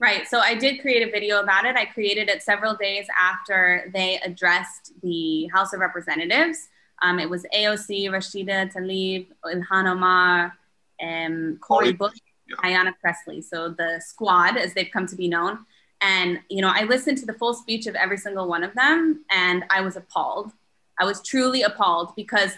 Right. 0.00 0.26
So 0.26 0.40
I 0.40 0.54
did 0.54 0.80
create 0.80 1.06
a 1.06 1.10
video 1.10 1.40
about 1.40 1.64
it. 1.66 1.76
I 1.76 1.84
created 1.84 2.28
it 2.28 2.42
several 2.42 2.74
days 2.74 3.06
after 3.18 3.90
they 3.92 4.18
addressed 4.24 4.92
the 5.02 5.48
House 5.52 5.72
of 5.72 5.80
Representatives. 5.80 6.68
Um, 7.02 7.18
it 7.18 7.28
was 7.28 7.44
AOC, 7.54 8.06
Rashida 8.06 8.72
Tlaib, 8.72 9.26
Ilhan 9.44 9.90
Omar, 9.90 10.54
um, 11.02 11.58
Cori 11.60 11.92
Bush, 11.92 12.18
yeah. 12.48 12.56
Ayanna 12.56 12.94
Pressley. 13.00 13.42
So 13.42 13.68
the 13.68 14.00
squad, 14.04 14.56
as 14.56 14.74
they've 14.74 14.90
come 14.90 15.06
to 15.06 15.16
be 15.16 15.28
known. 15.28 15.60
And, 16.02 16.40
you 16.48 16.62
know, 16.62 16.72
I 16.74 16.84
listened 16.84 17.18
to 17.18 17.26
the 17.26 17.34
full 17.34 17.54
speech 17.54 17.86
of 17.86 17.94
every 17.94 18.16
single 18.16 18.48
one 18.48 18.64
of 18.64 18.74
them 18.74 19.24
and 19.30 19.64
I 19.70 19.82
was 19.82 19.96
appalled. 19.96 20.52
I 20.98 21.04
was 21.04 21.22
truly 21.22 21.62
appalled 21.62 22.14
because 22.16 22.52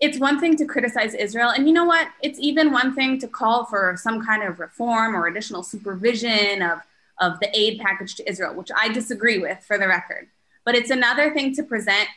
it's 0.00 0.18
one 0.18 0.38
thing 0.38 0.56
to 0.56 0.64
criticize 0.64 1.14
Israel. 1.14 1.50
And 1.50 1.66
you 1.66 1.74
know 1.74 1.84
what? 1.84 2.08
It's 2.22 2.38
even 2.38 2.70
one 2.72 2.94
thing 2.94 3.18
to 3.20 3.28
call 3.28 3.64
for 3.64 3.96
some 3.98 4.24
kind 4.24 4.44
of 4.44 4.60
reform 4.60 5.16
or 5.16 5.26
additional 5.26 5.62
supervision 5.62 6.62
of, 6.62 6.78
of 7.20 7.40
the 7.40 7.50
aid 7.58 7.80
package 7.80 8.14
to 8.16 8.28
Israel, 8.28 8.54
which 8.54 8.70
I 8.76 8.88
disagree 8.88 9.38
with 9.38 9.64
for 9.64 9.76
the 9.76 9.88
record. 9.88 10.28
But 10.64 10.76
it's 10.76 10.90
another 10.90 11.32
thing 11.34 11.54
to 11.54 11.62
present 11.64 12.08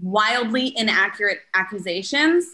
wildly 0.00 0.72
inaccurate 0.76 1.40
accusations 1.54 2.46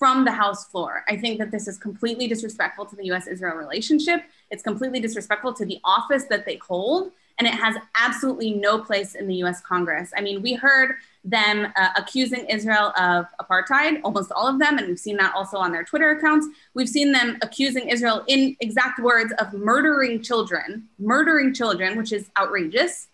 from 0.00 0.24
the 0.24 0.32
House 0.32 0.64
floor. 0.64 1.04
I 1.08 1.16
think 1.18 1.38
that 1.38 1.50
this 1.50 1.68
is 1.68 1.76
completely 1.76 2.26
disrespectful 2.26 2.86
to 2.86 2.96
the 2.96 3.04
US 3.12 3.26
Israel 3.26 3.54
relationship. 3.54 4.24
It's 4.50 4.62
completely 4.62 4.98
disrespectful 4.98 5.52
to 5.52 5.66
the 5.66 5.78
office 5.84 6.24
that 6.30 6.46
they 6.46 6.56
hold. 6.56 7.12
And 7.38 7.46
it 7.46 7.52
has 7.52 7.76
absolutely 7.98 8.52
no 8.54 8.78
place 8.78 9.14
in 9.14 9.28
the 9.28 9.34
US 9.44 9.60
Congress. 9.60 10.10
I 10.16 10.22
mean, 10.22 10.40
we 10.40 10.54
heard 10.54 10.94
them 11.22 11.70
uh, 11.76 11.90
accusing 11.98 12.46
Israel 12.46 12.94
of 12.98 13.26
apartheid, 13.42 14.00
almost 14.02 14.32
all 14.32 14.46
of 14.46 14.58
them, 14.58 14.78
and 14.78 14.88
we've 14.88 14.98
seen 14.98 15.18
that 15.18 15.34
also 15.34 15.58
on 15.58 15.70
their 15.70 15.84
Twitter 15.84 16.10
accounts. 16.12 16.46
We've 16.72 16.88
seen 16.88 17.12
them 17.12 17.36
accusing 17.42 17.90
Israel, 17.90 18.24
in 18.26 18.56
exact 18.60 19.00
words, 19.00 19.34
of 19.38 19.52
murdering 19.52 20.22
children, 20.22 20.88
murdering 20.98 21.52
children, 21.52 21.98
which 21.98 22.12
is 22.12 22.30
outrageous, 22.38 23.08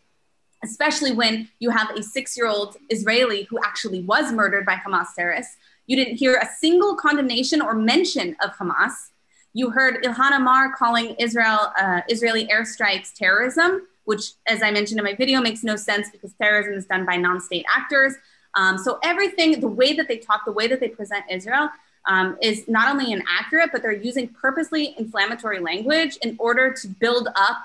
especially 0.62 1.10
when 1.12 1.48
you 1.58 1.70
have 1.70 1.90
a 1.96 2.02
six 2.02 2.36
year 2.36 2.46
old 2.46 2.76
Israeli 2.90 3.42
who 3.50 3.58
actually 3.64 4.02
was 4.02 4.32
murdered 4.32 4.64
by 4.64 4.76
Hamas 4.76 5.08
terrorists. 5.16 5.56
You 5.86 5.96
didn't 5.96 6.16
hear 6.16 6.36
a 6.36 6.48
single 6.58 6.96
condemnation 6.96 7.60
or 7.60 7.74
mention 7.74 8.36
of 8.42 8.50
Hamas. 8.56 9.10
You 9.52 9.70
heard 9.70 10.02
Ilhan 10.04 10.32
Omar 10.32 10.72
calling 10.76 11.14
Israel 11.18 11.72
uh, 11.78 12.02
Israeli 12.08 12.46
airstrikes 12.48 13.12
terrorism 13.14 13.82
which, 14.06 14.32
as 14.46 14.62
I 14.62 14.70
mentioned 14.70 14.98
in 14.98 15.04
my 15.04 15.14
video, 15.14 15.40
makes 15.40 15.62
no 15.62 15.76
sense 15.76 16.08
because 16.10 16.32
terrorism 16.40 16.74
is 16.74 16.86
done 16.86 17.04
by 17.04 17.16
non 17.16 17.40
state 17.40 17.66
actors. 17.68 18.14
Um, 18.54 18.78
so, 18.78 18.98
everything, 19.02 19.60
the 19.60 19.68
way 19.68 19.92
that 19.92 20.08
they 20.08 20.16
talk, 20.16 20.44
the 20.46 20.52
way 20.52 20.66
that 20.68 20.80
they 20.80 20.88
present 20.88 21.24
Israel, 21.30 21.68
um, 22.06 22.38
is 22.40 22.66
not 22.68 22.88
only 22.90 23.12
inaccurate, 23.12 23.70
but 23.72 23.82
they're 23.82 23.92
using 23.92 24.28
purposely 24.28 24.94
inflammatory 24.96 25.58
language 25.58 26.16
in 26.22 26.36
order 26.38 26.72
to 26.72 26.88
build 26.88 27.28
up 27.34 27.58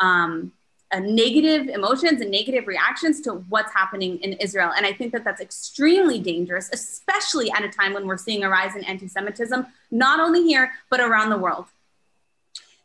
um, 0.00 0.52
negative 0.96 1.68
emotions 1.68 2.20
and 2.20 2.30
negative 2.30 2.66
reactions 2.66 3.20
to 3.20 3.34
what's 3.48 3.72
happening 3.72 4.18
in 4.18 4.32
Israel. 4.34 4.72
And 4.76 4.86
I 4.86 4.92
think 4.92 5.12
that 5.12 5.24
that's 5.24 5.40
extremely 5.40 6.18
dangerous, 6.18 6.70
especially 6.72 7.50
at 7.50 7.62
a 7.62 7.68
time 7.68 7.92
when 7.92 8.06
we're 8.06 8.16
seeing 8.16 8.42
a 8.44 8.48
rise 8.48 8.74
in 8.74 8.84
anti 8.84 9.06
Semitism, 9.06 9.66
not 9.90 10.20
only 10.20 10.42
here, 10.42 10.72
but 10.90 11.00
around 11.00 11.30
the 11.30 11.38
world. 11.38 11.66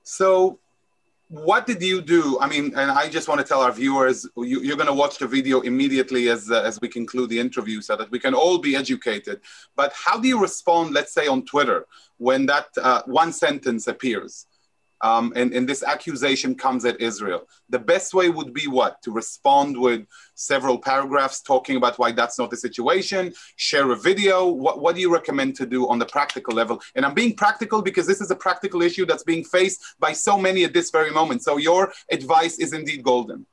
So, 0.04 0.60
what 1.30 1.66
did 1.66 1.82
you 1.82 2.02
do? 2.02 2.38
I 2.40 2.48
mean, 2.48 2.66
and 2.76 2.92
I 2.92 3.10
just 3.10 3.28
want 3.28 3.40
to 3.40 3.48
tell 3.48 3.62
our 3.62 3.72
viewers, 3.72 4.28
you, 4.36 4.72
are 4.72 4.76
going 4.76 4.88
to 4.88 4.94
watch 4.94 5.18
the 5.18 5.26
video 5.26 5.62
immediately 5.62 6.30
as, 6.30 6.52
uh, 6.52 6.62
as 6.62 6.80
we 6.80 6.88
conclude 6.88 7.30
the 7.30 7.40
interview 7.40 7.82
so 7.82 7.96
that 7.96 8.12
we 8.12 8.20
can 8.20 8.36
all 8.36 8.60
be 8.60 8.76
educated. 8.76 9.40
But 9.76 9.94
how 9.96 10.20
do 10.20 10.28
you 10.28 10.40
respond, 10.40 10.94
let's 10.94 11.12
say 11.14 11.26
on 11.28 11.44
Twitter, 11.46 11.88
when 12.18 12.46
that 12.48 12.68
uh, 12.80 13.02
one 13.06 13.32
sentence 13.32 13.88
appears? 13.88 14.46
Um, 15.04 15.34
and, 15.36 15.54
and 15.54 15.68
this 15.68 15.84
accusation 15.84 16.56
comes 16.56 16.86
at 16.86 17.00
Israel. 17.02 17.48
The 17.70 17.78
best 17.78 18.14
way 18.14 18.30
would 18.30 18.54
be 18.54 18.68
what? 18.68 19.02
To 19.04 19.12
respond 19.12 19.78
with 19.78 20.08
several 20.34 20.80
paragraphs 20.80 21.42
talking 21.42 21.76
about 21.76 22.00
why 22.00 22.14
that's 22.14 22.40
not 22.40 22.50
the 22.50 22.56
situation, 22.58 23.34
share 23.58 23.92
a 23.92 23.98
video. 23.98 24.48
What, 24.48 24.82
what 24.82 24.96
do 24.96 25.02
you 25.02 25.14
recommend 25.14 25.56
to 25.58 25.66
do 25.66 25.90
on 25.90 26.00
the 26.00 26.06
practical 26.06 26.56
level? 26.56 26.82
And 26.96 27.06
I'm 27.06 27.14
being 27.14 27.36
practical 27.36 27.82
because 27.82 28.08
this 28.08 28.22
is 28.22 28.32
a 28.32 28.36
practical 28.36 28.82
issue 28.82 29.06
that's 29.06 29.24
being 29.24 29.44
faced 29.44 29.82
by 30.00 30.14
so 30.14 30.38
many 30.38 30.64
at 30.64 30.74
this 30.74 30.90
very 30.90 31.12
moment. 31.12 31.44
So 31.44 31.58
your 31.58 31.92
advice 32.10 32.58
is 32.58 32.72
indeed 32.72 33.04
golden. 33.04 33.46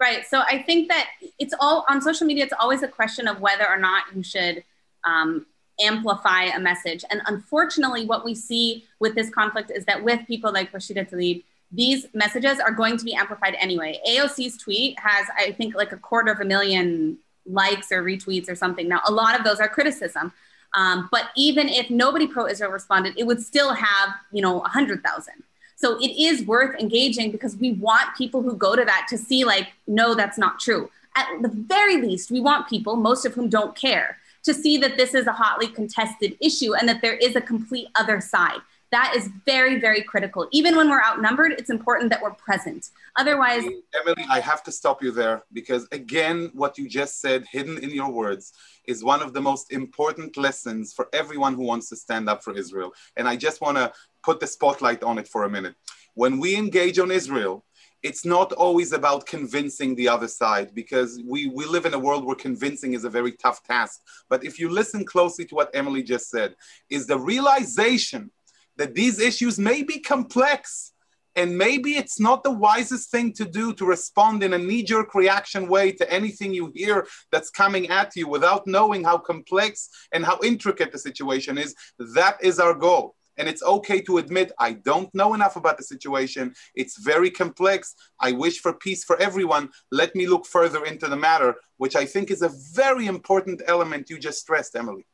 Right. 0.00 0.26
So 0.26 0.40
I 0.40 0.62
think 0.62 0.88
that 0.88 1.08
it's 1.38 1.54
all 1.60 1.84
on 1.88 2.00
social 2.00 2.26
media, 2.26 2.44
it's 2.44 2.54
always 2.58 2.82
a 2.82 2.88
question 2.88 3.28
of 3.28 3.40
whether 3.40 3.68
or 3.68 3.78
not 3.78 4.04
you 4.14 4.22
should 4.22 4.64
um, 5.04 5.46
amplify 5.80 6.44
a 6.44 6.58
message. 6.58 7.04
And 7.10 7.20
unfortunately, 7.26 8.06
what 8.06 8.24
we 8.24 8.34
see 8.34 8.84
with 8.98 9.14
this 9.14 9.30
conflict 9.30 9.70
is 9.70 9.84
that 9.84 10.02
with 10.02 10.26
people 10.26 10.52
like 10.52 10.72
Rashida 10.72 11.08
Tlaib, 11.10 11.44
these 11.72 12.06
messages 12.14 12.60
are 12.60 12.70
going 12.70 12.96
to 12.96 13.04
be 13.04 13.14
amplified 13.14 13.56
anyway. 13.58 14.00
AOC's 14.08 14.56
tweet 14.56 14.98
has, 15.00 15.26
I 15.36 15.52
think, 15.52 15.74
like 15.74 15.92
a 15.92 15.96
quarter 15.96 16.32
of 16.32 16.40
a 16.40 16.44
million 16.44 17.18
likes 17.44 17.90
or 17.92 18.02
retweets 18.02 18.48
or 18.48 18.54
something. 18.54 18.88
Now, 18.88 19.00
a 19.06 19.12
lot 19.12 19.38
of 19.38 19.44
those 19.44 19.60
are 19.60 19.68
criticism. 19.68 20.32
Um, 20.74 21.08
but 21.10 21.30
even 21.36 21.68
if 21.68 21.90
nobody 21.90 22.26
pro-Israel 22.26 22.70
responded, 22.70 23.14
it 23.16 23.24
would 23.24 23.40
still 23.40 23.72
have, 23.72 24.10
you 24.30 24.42
know, 24.42 24.58
100,000. 24.58 25.34
So 25.76 25.98
it 25.98 26.10
is 26.18 26.44
worth 26.46 26.78
engaging 26.80 27.30
because 27.30 27.56
we 27.56 27.72
want 27.72 28.16
people 28.16 28.42
who 28.42 28.56
go 28.56 28.76
to 28.76 28.84
that 28.84 29.06
to 29.10 29.18
see, 29.18 29.44
like, 29.44 29.68
no, 29.86 30.14
that's 30.14 30.38
not 30.38 30.58
true. 30.58 30.90
At 31.14 31.42
the 31.42 31.48
very 31.48 32.00
least, 32.00 32.30
we 32.30 32.40
want 32.40 32.68
people, 32.68 32.96
most 32.96 33.24
of 33.24 33.34
whom 33.34 33.48
don't 33.48 33.74
care, 33.74 34.18
to 34.46 34.54
see 34.54 34.78
that 34.78 34.96
this 34.96 35.12
is 35.14 35.26
a 35.26 35.32
hotly 35.32 35.68
contested 35.68 36.36
issue 36.40 36.74
and 36.74 36.88
that 36.88 37.02
there 37.02 37.16
is 37.16 37.36
a 37.36 37.40
complete 37.40 37.88
other 37.96 38.20
side. 38.20 38.60
That 38.92 39.14
is 39.16 39.28
very, 39.44 39.80
very 39.80 40.02
critical. 40.02 40.46
Even 40.52 40.76
when 40.76 40.88
we're 40.88 41.02
outnumbered, 41.02 41.52
it's 41.58 41.70
important 41.70 42.08
that 42.10 42.22
we're 42.22 42.34
present. 42.34 42.90
Otherwise, 43.16 43.64
Emily, 44.00 44.24
I 44.30 44.38
have 44.38 44.62
to 44.62 44.72
stop 44.72 45.02
you 45.02 45.10
there 45.10 45.42
because, 45.52 45.88
again, 45.90 46.50
what 46.54 46.78
you 46.78 46.88
just 46.88 47.20
said, 47.20 47.44
hidden 47.50 47.78
in 47.78 47.90
your 47.90 48.10
words, 48.10 48.52
is 48.86 49.02
one 49.02 49.22
of 49.22 49.32
the 49.32 49.40
most 49.40 49.72
important 49.72 50.36
lessons 50.36 50.92
for 50.92 51.08
everyone 51.12 51.54
who 51.54 51.64
wants 51.64 51.88
to 51.88 51.96
stand 51.96 52.28
up 52.28 52.44
for 52.44 52.56
Israel. 52.56 52.92
And 53.16 53.26
I 53.26 53.34
just 53.34 53.60
want 53.60 53.76
to 53.76 53.92
put 54.22 54.38
the 54.38 54.46
spotlight 54.46 55.02
on 55.02 55.18
it 55.18 55.26
for 55.26 55.42
a 55.42 55.50
minute. 55.50 55.74
When 56.14 56.38
we 56.38 56.56
engage 56.56 57.00
on 57.00 57.10
Israel, 57.10 57.64
it's 58.06 58.24
not 58.24 58.52
always 58.52 58.92
about 58.92 59.26
convincing 59.26 59.96
the 59.96 60.08
other 60.08 60.28
side 60.28 60.68
because 60.80 61.20
we, 61.26 61.48
we 61.48 61.64
live 61.66 61.86
in 61.86 61.94
a 61.94 61.98
world 61.98 62.24
where 62.24 62.36
convincing 62.36 62.92
is 62.92 63.04
a 63.04 63.10
very 63.10 63.32
tough 63.32 63.64
task. 63.64 64.00
But 64.30 64.44
if 64.44 64.60
you 64.60 64.68
listen 64.68 65.04
closely 65.04 65.44
to 65.46 65.54
what 65.56 65.74
Emily 65.74 66.04
just 66.04 66.30
said, 66.30 66.54
is 66.88 67.06
the 67.06 67.18
realization 67.18 68.30
that 68.76 68.94
these 68.94 69.18
issues 69.18 69.58
may 69.58 69.82
be 69.82 69.98
complex 69.98 70.92
and 71.34 71.58
maybe 71.58 71.96
it's 71.96 72.20
not 72.20 72.44
the 72.44 72.52
wisest 72.68 73.10
thing 73.10 73.32
to 73.34 73.44
do 73.44 73.74
to 73.74 73.84
respond 73.84 74.42
in 74.44 74.54
a 74.54 74.58
knee 74.58 74.84
jerk 74.84 75.14
reaction 75.14 75.68
way 75.68 75.90
to 75.92 76.10
anything 76.10 76.54
you 76.54 76.72
hear 76.76 77.06
that's 77.32 77.50
coming 77.50 77.88
at 77.88 78.14
you 78.14 78.28
without 78.28 78.66
knowing 78.66 79.02
how 79.02 79.18
complex 79.18 79.90
and 80.12 80.24
how 80.24 80.38
intricate 80.44 80.92
the 80.92 80.98
situation 80.98 81.58
is. 81.58 81.74
That 81.98 82.36
is 82.40 82.58
our 82.60 82.72
goal 82.72 83.16
and 83.38 83.48
it's 83.48 83.62
okay 83.62 84.00
to 84.02 84.18
admit 84.18 84.52
I 84.58 84.72
don't 84.72 85.12
know 85.14 85.34
enough 85.34 85.56
about 85.56 85.76
the 85.76 85.84
situation. 85.84 86.54
It's 86.74 86.98
very 86.98 87.30
complex. 87.30 87.94
I 88.20 88.32
wish 88.32 88.60
for 88.60 88.72
peace 88.72 89.04
for 89.04 89.20
everyone. 89.20 89.70
Let 89.90 90.14
me 90.14 90.26
look 90.26 90.46
further 90.46 90.84
into 90.84 91.08
the 91.08 91.16
matter, 91.16 91.54
which 91.76 91.96
I 91.96 92.04
think 92.04 92.30
is 92.30 92.42
a 92.42 92.50
very 92.74 93.06
important 93.06 93.62
element 93.66 94.10
you 94.10 94.18
just 94.18 94.40
stressed, 94.40 94.76
Emily. 94.76 95.06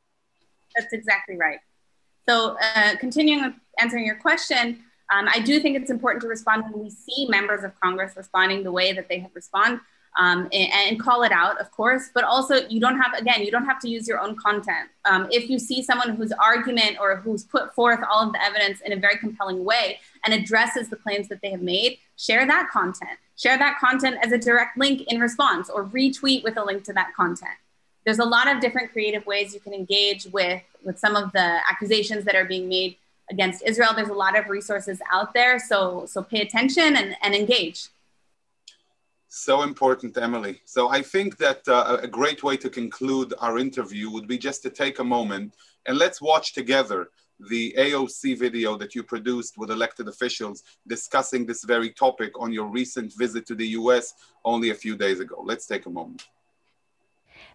That's 0.76 0.92
exactly 0.92 1.36
right. 1.36 1.58
So, 2.28 2.56
uh, 2.74 2.96
continuing 2.96 3.54
answering 3.78 4.06
your 4.06 4.16
question, 4.16 4.78
um, 5.12 5.28
I 5.28 5.40
do 5.40 5.60
think 5.60 5.76
it's 5.76 5.90
important 5.90 6.22
to 6.22 6.28
respond 6.28 6.64
when 6.70 6.84
we 6.84 6.90
see 6.90 7.26
members 7.28 7.64
of 7.64 7.78
Congress 7.80 8.14
responding 8.16 8.62
the 8.62 8.72
way 8.72 8.92
that 8.92 9.08
they 9.08 9.18
have 9.18 9.32
responded 9.34 9.80
um, 10.18 10.48
and, 10.52 10.72
and, 10.72 11.00
call 11.00 11.22
it 11.22 11.32
out, 11.32 11.58
of 11.58 11.70
course. 11.70 12.10
But 12.12 12.24
also, 12.24 12.68
you 12.68 12.80
don't 12.80 13.00
have, 13.00 13.14
again, 13.18 13.42
you 13.42 13.50
don't 13.50 13.64
have 13.64 13.80
to 13.80 13.88
use 13.88 14.06
your 14.06 14.20
own 14.20 14.36
content. 14.36 14.90
Um, 15.06 15.26
if 15.30 15.48
you 15.48 15.58
see 15.58 15.82
someone 15.82 16.16
whose 16.16 16.32
argument 16.32 16.98
or 17.00 17.16
who's 17.16 17.44
put 17.44 17.74
forth 17.74 18.00
all 18.10 18.26
of 18.26 18.32
the 18.32 18.42
evidence 18.42 18.80
in 18.82 18.92
a 18.92 18.96
very 18.96 19.16
compelling 19.16 19.64
way 19.64 20.00
and 20.24 20.34
addresses 20.34 20.90
the 20.90 20.96
claims 20.96 21.28
that 21.28 21.40
they 21.40 21.50
have 21.50 21.62
made, 21.62 21.98
share 22.18 22.46
that 22.46 22.68
content. 22.70 23.18
Share 23.38 23.56
that 23.56 23.78
content 23.78 24.18
as 24.22 24.32
a 24.32 24.38
direct 24.38 24.76
link 24.76 25.02
in 25.10 25.18
response 25.18 25.70
or 25.70 25.84
retweet 25.86 26.44
with 26.44 26.58
a 26.58 26.64
link 26.64 26.84
to 26.84 26.92
that 26.92 27.14
content. 27.16 27.56
There's 28.04 28.18
a 28.18 28.24
lot 28.24 28.48
of 28.48 28.60
different 28.60 28.92
creative 28.92 29.24
ways 29.26 29.54
you 29.54 29.60
can 29.60 29.72
engage 29.72 30.26
with, 30.26 30.62
with 30.84 30.98
some 30.98 31.16
of 31.16 31.32
the 31.32 31.60
accusations 31.70 32.24
that 32.24 32.34
are 32.34 32.44
being 32.44 32.68
made 32.68 32.96
against 33.30 33.62
Israel. 33.62 33.92
There's 33.94 34.08
a 34.08 34.14
lot 34.14 34.38
of 34.38 34.48
resources 34.48 35.00
out 35.10 35.32
there. 35.32 35.58
So, 35.58 36.04
so 36.06 36.22
pay 36.22 36.42
attention 36.42 36.96
and, 36.96 37.16
and 37.22 37.34
engage. 37.34 37.88
So 39.34 39.62
important, 39.62 40.18
Emily. 40.18 40.60
So 40.66 40.90
I 40.90 41.00
think 41.00 41.38
that 41.38 41.66
uh, 41.66 41.96
a 42.02 42.06
great 42.06 42.42
way 42.42 42.58
to 42.58 42.68
conclude 42.68 43.32
our 43.40 43.58
interview 43.58 44.10
would 44.10 44.28
be 44.28 44.36
just 44.36 44.62
to 44.62 44.68
take 44.68 44.98
a 44.98 45.04
moment 45.04 45.56
and 45.86 45.96
let's 45.96 46.20
watch 46.20 46.52
together 46.52 47.08
the 47.48 47.74
AOC 47.78 48.38
video 48.38 48.76
that 48.76 48.94
you 48.94 49.02
produced 49.02 49.56
with 49.56 49.70
elected 49.70 50.06
officials 50.06 50.64
discussing 50.86 51.46
this 51.46 51.64
very 51.64 51.88
topic 51.88 52.38
on 52.38 52.52
your 52.52 52.66
recent 52.66 53.10
visit 53.16 53.46
to 53.46 53.54
the 53.54 53.68
US 53.68 54.12
only 54.44 54.68
a 54.68 54.74
few 54.74 54.98
days 54.98 55.18
ago. 55.18 55.42
Let's 55.42 55.64
take 55.64 55.86
a 55.86 55.90
moment. 55.90 56.28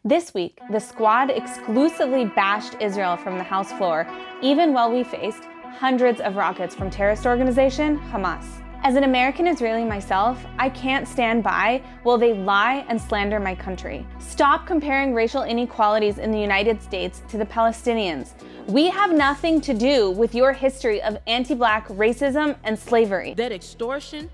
This 0.03 0.33
week, 0.33 0.57
the 0.71 0.79
squad 0.79 1.29
exclusively 1.29 2.25
bashed 2.25 2.75
Israel 2.81 3.17
from 3.17 3.37
the 3.37 3.43
House 3.43 3.71
floor, 3.73 4.07
even 4.41 4.73
while 4.73 4.91
we 4.91 5.03
faced 5.03 5.43
hundreds 5.63 6.21
of 6.21 6.37
rockets 6.37 6.73
from 6.73 6.89
terrorist 6.89 7.27
organization 7.27 7.99
Hamas. 7.99 8.66
As 8.83 8.95
an 8.95 9.03
American 9.03 9.47
Israeli 9.47 9.83
myself, 9.83 10.45
I 10.59 10.69
can't 10.69 11.07
stand 11.07 11.43
by 11.43 11.81
while 12.03 12.17
they 12.17 12.33
lie 12.33 12.85
and 12.87 13.01
slander 13.01 13.39
my 13.39 13.55
country. 13.55 14.05
Stop 14.19 14.65
comparing 14.65 15.13
racial 15.13 15.43
inequalities 15.43 16.19
in 16.19 16.31
the 16.31 16.39
United 16.39 16.81
States 16.81 17.21
to 17.29 17.37
the 17.37 17.45
Palestinians. 17.45 18.33
We 18.67 18.89
have 18.89 19.11
nothing 19.11 19.61
to 19.61 19.73
do 19.73 20.11
with 20.11 20.35
your 20.35 20.53
history 20.53 21.01
of 21.01 21.17
anti 21.25 21.55
black 21.55 21.87
racism 21.87 22.55
and 22.63 22.77
slavery. 22.77 23.33
That 23.33 23.51
extortion 23.51 24.29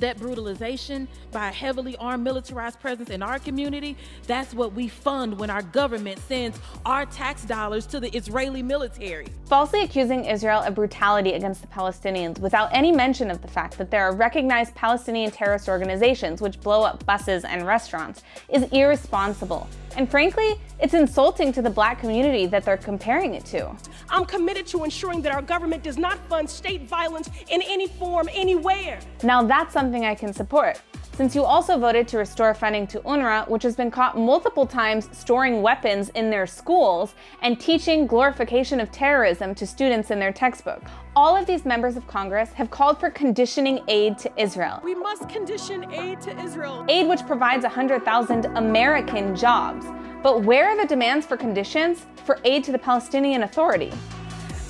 that 0.00 0.18
brutalization 0.18 1.08
by 1.32 1.48
a 1.48 1.52
heavily 1.52 1.96
armed 1.96 2.24
militarized 2.24 2.80
presence 2.80 3.10
in 3.10 3.22
our 3.22 3.38
community, 3.38 3.96
that's 4.26 4.54
what 4.54 4.72
we 4.72 4.88
fund 4.88 5.38
when 5.38 5.50
our 5.50 5.62
government 5.62 6.18
sends 6.20 6.58
our 6.84 7.06
tax 7.06 7.44
dollars 7.44 7.86
to 7.86 8.00
the 8.00 8.14
Israeli 8.16 8.62
military. 8.62 9.26
Falsely 9.46 9.82
accusing 9.82 10.24
Israel 10.24 10.60
of 10.62 10.74
brutality 10.74 11.32
against 11.32 11.60
the 11.60 11.68
Palestinians 11.68 12.38
without 12.38 12.68
any 12.72 12.92
mention 12.92 13.30
of 13.30 13.42
the 13.42 13.48
fact 13.48 13.78
that 13.78 13.90
there 13.90 14.04
are 14.04 14.14
recognized 14.14 14.74
Palestinian 14.74 15.30
terrorist 15.30 15.68
organizations 15.68 16.40
which 16.40 16.60
blow 16.60 16.82
up 16.82 17.04
buses 17.06 17.44
and 17.44 17.66
restaurants 17.66 18.22
is 18.48 18.64
irresponsible. 18.72 19.68
And 19.96 20.10
frankly, 20.10 20.56
it's 20.78 20.92
insulting 20.92 21.52
to 21.54 21.62
the 21.62 21.70
black 21.70 22.00
community 22.00 22.44
that 22.46 22.64
they're 22.64 22.76
comparing 22.76 23.34
it 23.34 23.46
to. 23.46 23.74
I'm 24.10 24.26
committed 24.26 24.66
to 24.68 24.84
ensuring 24.84 25.22
that 25.22 25.32
our 25.32 25.40
government 25.40 25.82
does 25.82 25.96
not 25.96 26.18
fund 26.28 26.48
state 26.50 26.82
violence 26.82 27.30
in 27.48 27.62
any 27.62 27.88
form, 27.88 28.28
anywhere. 28.34 29.00
Now 29.22 29.42
that's 29.42 29.72
something 29.72 29.85
I 29.94 30.14
can 30.14 30.32
support. 30.32 30.80
Since 31.16 31.34
you 31.34 31.44
also 31.44 31.78
voted 31.78 32.06
to 32.08 32.18
restore 32.18 32.52
funding 32.52 32.86
to 32.88 33.00
UNRWA, 33.00 33.48
which 33.48 33.62
has 33.62 33.74
been 33.74 33.90
caught 33.90 34.18
multiple 34.18 34.66
times 34.66 35.08
storing 35.12 35.62
weapons 35.62 36.10
in 36.10 36.28
their 36.28 36.46
schools 36.46 37.14
and 37.40 37.58
teaching 37.58 38.06
glorification 38.06 38.80
of 38.80 38.90
terrorism 38.90 39.54
to 39.54 39.66
students 39.66 40.10
in 40.10 40.18
their 40.18 40.32
textbook. 40.32 40.82
All 41.14 41.34
of 41.34 41.46
these 41.46 41.64
members 41.64 41.96
of 41.96 42.06
Congress 42.06 42.52
have 42.52 42.70
called 42.70 43.00
for 43.00 43.08
conditioning 43.08 43.80
aid 43.88 44.18
to 44.18 44.32
Israel. 44.36 44.80
We 44.84 44.94
must 44.94 45.28
condition 45.28 45.90
aid 45.92 46.20
to 46.22 46.38
Israel. 46.38 46.84
Aid 46.88 47.08
which 47.08 47.24
provides 47.26 47.62
100,000 47.62 48.44
American 48.56 49.34
jobs. 49.34 49.86
But 50.22 50.42
where 50.42 50.68
are 50.68 50.76
the 50.76 50.86
demands 50.86 51.24
for 51.24 51.36
conditions 51.36 52.04
for 52.24 52.40
aid 52.44 52.64
to 52.64 52.72
the 52.72 52.78
Palestinian 52.78 53.44
Authority? 53.44 53.92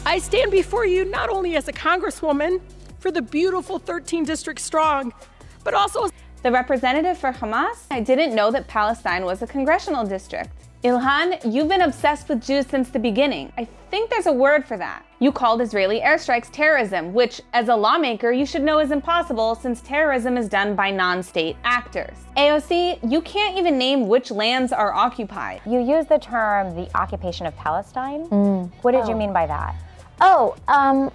I 0.05 0.19
stand 0.19 0.53
before 0.53 0.87
you 0.87 1.07
not 1.07 1.29
only 1.29 1.57
as 1.57 1.67
a 1.67 1.73
congresswoman 1.73 2.61
for 2.99 3.11
the 3.11 3.23
beautiful 3.23 3.79
13 3.79 4.25
district 4.25 4.61
strong, 4.61 5.13
but 5.65 5.75
also 5.75 6.09
the 6.43 6.51
representative 6.51 7.19
for 7.19 7.33
Hamas? 7.33 7.87
I 7.91 8.01
didn't 8.01 8.35
know 8.35 8.51
that 8.51 8.69
Palestine 8.69 9.25
was 9.25 9.43
a 9.43 9.47
congressional 9.47 10.05
district. 10.05 10.51
Ilhan, 10.85 11.53
you've 11.53 11.69
been 11.69 11.83
obsessed 11.83 12.29
with 12.29 12.47
Jews 12.47 12.67
since 12.67 12.91
the 12.91 12.99
beginning. 12.99 13.53
I 13.59 13.67
think 13.91 14.09
there's 14.09 14.27
a 14.27 14.33
word 14.33 14.65
for 14.65 14.77
that. 14.77 15.05
You 15.19 15.33
called 15.33 15.61
Israeli 15.61 16.01
airstrikes 16.01 16.49
terrorism, 16.53 17.13
which, 17.13 17.41
as 17.55 17.69
a 17.69 17.75
lawmaker, 17.75 18.31
you 18.31 18.47
should 18.47 18.63
know 18.63 18.79
is 18.79 18.91
impossible 18.91 19.55
since 19.55 19.81
terrorism 19.81 20.37
is 20.37 20.49
done 20.49 20.77
by 20.77 20.91
non 20.91 21.23
state 21.23 21.57
actors. 21.65 22.17
AOC, 22.37 23.11
you 23.11 23.21
can't 23.23 23.59
even 23.59 23.79
name 23.79 24.07
which 24.07 24.31
lands 24.31 24.73
are 24.73 24.93
occupied. 24.93 25.61
You 25.67 25.81
use 25.81 26.07
the 26.07 26.19
term 26.19 26.77
the 26.77 26.89
occupation 26.97 27.47
of 27.47 27.57
Palestine. 27.57 28.27
Mm. 28.27 28.71
What 28.83 28.93
did 28.93 29.05
oh. 29.05 29.09
you 29.09 29.17
mean 29.17 29.33
by 29.33 29.47
that? 29.47 29.75
Oh, 30.21 30.55
um, 30.69 31.11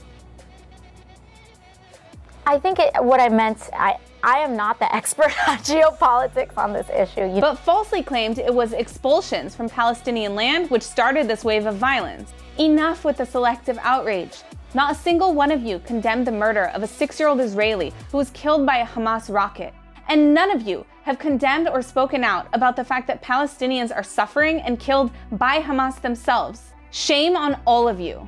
I 2.46 2.58
think 2.58 2.80
it, 2.80 2.92
what 3.04 3.20
I 3.20 3.30
meant, 3.30 3.70
I, 3.74 3.98
I 4.24 4.40
am 4.40 4.56
not 4.56 4.80
the 4.80 4.94
expert 4.96 5.32
on 5.48 5.58
geopolitics 5.60 6.58
on 6.58 6.74
this 6.74 6.90
issue. 6.90 7.34
You 7.34 7.42
but 7.42 7.56
falsely 7.56 8.04
claimed 8.04 8.40
it 8.40 8.54
was 8.54 8.74
expulsions 8.74 9.56
from 9.56 9.70
Palestinian 9.70 10.36
land 10.36 10.70
which 10.70 10.84
started 10.84 11.28
this 11.28 11.44
wave 11.44 11.66
of 11.66 11.76
violence. 11.76 12.34
Enough 12.58 13.06
with 13.06 13.18
the 13.18 13.26
selective 13.26 13.78
outrage. 13.82 14.42
Not 14.74 14.94
a 14.94 14.96
single 14.96 15.34
one 15.34 15.52
of 15.52 15.64
you 15.64 15.80
condemned 15.80 16.26
the 16.26 16.32
murder 16.32 16.66
of 16.68 16.84
a 16.84 16.88
six 16.88 17.20
year 17.20 17.30
old 17.30 17.40
Israeli 17.40 17.94
who 18.12 18.18
was 18.18 18.30
killed 18.32 18.66
by 18.66 18.78
a 18.78 18.88
Hamas 18.88 19.34
rocket. 19.34 19.74
And 20.08 20.34
none 20.34 20.52
of 20.52 20.64
you 20.64 20.86
have 21.04 21.20
condemned 21.20 21.68
or 21.70 21.82
spoken 21.82 22.24
out 22.24 22.48
about 22.54 22.76
the 22.76 22.84
fact 22.84 23.08
that 23.08 23.24
Palestinians 23.24 23.96
are 23.96 24.04
suffering 24.04 24.62
and 24.62 24.80
killed 24.80 25.12
by 25.32 25.62
Hamas 25.62 26.02
themselves. 26.02 26.74
Shame 26.92 27.36
on 27.36 27.60
all 27.66 27.88
of 27.88 28.00
you. 28.00 28.28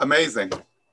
Amazing 0.00 0.50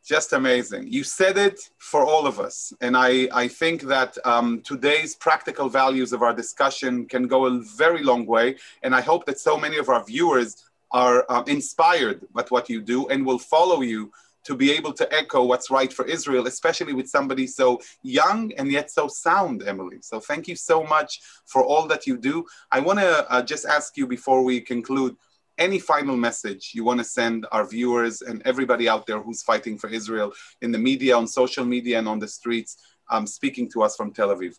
just 0.08 0.32
amazing. 0.32 0.88
You 0.88 1.04
said 1.04 1.38
it 1.38 1.60
for 1.80 2.06
all 2.06 2.26
of 2.28 2.40
us. 2.40 2.72
And 2.80 2.96
I, 2.96 3.28
I 3.34 3.50
think 3.50 3.82
that 3.84 4.18
um, 4.24 4.62
today's 4.62 5.16
practical 5.16 5.68
values 5.68 6.14
of 6.14 6.22
our 6.22 6.34
discussion 6.34 7.06
can 7.06 7.28
go 7.28 7.46
a 7.46 7.60
very 7.60 8.04
long 8.04 8.26
way. 8.26 8.56
And 8.84 8.96
I 8.96 9.02
hope 9.02 9.26
that 9.26 9.38
so 9.38 9.58
many 9.58 9.78
of 9.78 9.90
our 9.90 10.04
viewers 10.06 10.64
are 10.92 11.26
uh, 11.28 11.44
inspired 11.48 12.26
by 12.34 12.46
what 12.48 12.70
you 12.70 12.82
do 12.82 13.08
and 13.10 13.26
will 13.26 13.38
follow 13.38 13.82
you 13.82 14.10
to 14.46 14.56
be 14.56 14.72
able 14.72 14.94
to 14.94 15.14
echo 15.14 15.44
what's 15.44 15.70
right 15.70 15.92
for 15.92 16.06
Israel, 16.06 16.48
especially 16.48 16.94
with 16.94 17.10
somebody 17.10 17.46
so 17.46 17.82
young 18.02 18.54
and 18.58 18.72
yet 18.72 18.90
so 18.90 19.10
sound, 19.10 19.62
Emily. 19.68 19.98
So 20.00 20.22
thank 20.22 20.48
you 20.48 20.56
so 20.56 20.86
much 20.86 21.20
for 21.46 21.66
all 21.66 21.86
that 21.88 22.08
you 22.08 22.18
do. 22.18 22.46
I 22.72 22.80
want 22.80 23.00
to 23.00 23.30
uh, 23.30 23.42
just 23.42 23.66
ask 23.66 23.98
you 23.98 24.08
before 24.08 24.42
we 24.46 24.62
conclude 24.62 25.18
any 25.58 25.80
final 25.80 26.16
message 26.16 26.72
you 26.74 26.84
want 26.84 27.00
to 27.00 27.04
send 27.04 27.46
our 27.52 27.66
viewers 27.66 28.22
and 28.22 28.42
everybody 28.46 28.88
out 28.88 29.08
there 29.08 29.22
who's 29.22 29.44
fighting 29.44 29.78
for 29.78 29.90
Israel 29.90 30.34
in 30.62 30.72
the 30.72 30.78
media, 30.78 31.16
on 31.18 31.28
social 31.28 31.66
media, 31.66 32.00
and 32.00 32.08
on 32.08 32.20
the 32.20 32.28
streets, 32.28 32.78
um, 33.10 33.26
speaking 33.26 33.70
to 33.72 33.84
us 33.84 33.96
from 33.96 34.12
Tel 34.12 34.30
Aviv? 34.30 34.56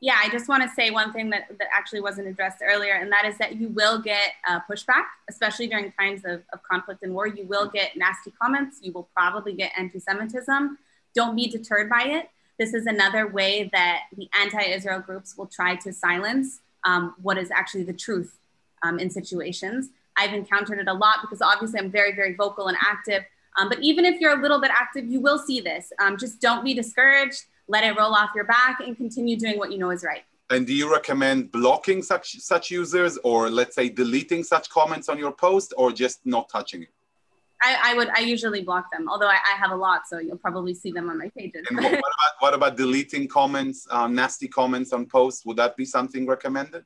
Yeah, 0.00 0.18
I 0.20 0.28
just 0.30 0.48
want 0.48 0.64
to 0.64 0.68
say 0.70 0.90
one 0.90 1.12
thing 1.12 1.30
that, 1.30 1.46
that 1.58 1.68
actually 1.72 2.00
wasn't 2.00 2.26
addressed 2.26 2.58
earlier, 2.60 2.94
and 2.94 3.12
that 3.12 3.24
is 3.24 3.38
that 3.38 3.54
you 3.56 3.68
will 3.68 4.00
get 4.00 4.32
uh, 4.48 4.58
pushback, 4.68 5.04
especially 5.30 5.68
during 5.68 5.92
times 5.92 6.22
of, 6.24 6.42
of 6.52 6.60
conflict 6.64 7.04
and 7.04 7.14
war. 7.14 7.28
You 7.28 7.44
will 7.44 7.68
get 7.68 7.96
nasty 7.96 8.32
comments. 8.40 8.78
You 8.82 8.92
will 8.92 9.08
probably 9.14 9.52
get 9.52 9.70
anti 9.78 10.00
Semitism. 10.00 10.76
Don't 11.14 11.36
be 11.36 11.46
deterred 11.46 11.88
by 11.88 12.02
it. 12.04 12.30
This 12.58 12.74
is 12.74 12.86
another 12.86 13.28
way 13.28 13.70
that 13.72 14.00
the 14.16 14.28
anti 14.40 14.62
Israel 14.62 14.98
groups 14.98 15.36
will 15.36 15.46
try 15.46 15.76
to 15.76 15.92
silence 15.92 16.60
um, 16.84 17.14
what 17.22 17.38
is 17.38 17.52
actually 17.52 17.84
the 17.84 17.92
truth 17.92 18.36
um, 18.82 18.98
in 18.98 19.10
situations. 19.10 19.90
I've 20.16 20.32
encountered 20.32 20.78
it 20.78 20.88
a 20.88 20.92
lot 20.92 21.18
because 21.22 21.40
obviously 21.40 21.80
I'm 21.80 21.90
very, 21.90 22.14
very 22.14 22.34
vocal 22.34 22.68
and 22.68 22.76
active. 22.82 23.24
Um, 23.58 23.68
but 23.68 23.80
even 23.80 24.04
if 24.04 24.20
you're 24.20 24.38
a 24.38 24.40
little 24.40 24.60
bit 24.60 24.70
active, 24.72 25.06
you 25.06 25.20
will 25.20 25.38
see 25.38 25.60
this. 25.60 25.92
Um, 26.00 26.16
just 26.16 26.40
don't 26.40 26.64
be 26.64 26.74
discouraged. 26.74 27.44
Let 27.68 27.84
it 27.84 27.96
roll 27.98 28.14
off 28.14 28.30
your 28.34 28.44
back 28.44 28.80
and 28.80 28.96
continue 28.96 29.36
doing 29.36 29.58
what 29.58 29.72
you 29.72 29.78
know 29.78 29.90
is 29.90 30.02
right. 30.04 30.22
And 30.50 30.66
do 30.66 30.74
you 30.74 30.90
recommend 30.92 31.50
blocking 31.50 32.02
such 32.02 32.38
such 32.40 32.70
users, 32.70 33.16
or 33.24 33.48
let's 33.48 33.74
say 33.74 33.88
deleting 33.88 34.44
such 34.44 34.68
comments 34.68 35.08
on 35.08 35.18
your 35.18 35.32
post, 35.32 35.72
or 35.78 35.92
just 35.92 36.20
not 36.26 36.50
touching 36.50 36.82
it? 36.82 36.90
I, 37.62 37.92
I 37.92 37.94
would. 37.94 38.08
I 38.10 38.20
usually 38.20 38.62
block 38.62 38.90
them, 38.90 39.08
although 39.08 39.28
I, 39.28 39.38
I, 39.52 39.56
have 39.56 39.70
a 39.70 39.76
lot, 39.76 40.02
so 40.06 40.18
you'll 40.18 40.36
probably 40.36 40.74
see 40.74 40.90
them 40.90 41.08
on 41.08 41.16
my 41.16 41.30
pages. 41.38 41.64
and 41.70 41.78
what, 41.78 41.84
what, 41.84 41.92
about, 41.92 42.34
what 42.40 42.54
about 42.54 42.76
deleting 42.76 43.28
comments, 43.28 43.86
uh, 43.90 44.08
nasty 44.08 44.48
comments 44.48 44.92
on 44.92 45.06
posts? 45.06 45.46
Would 45.46 45.56
that 45.56 45.76
be 45.76 45.84
something 45.84 46.26
recommended? 46.26 46.84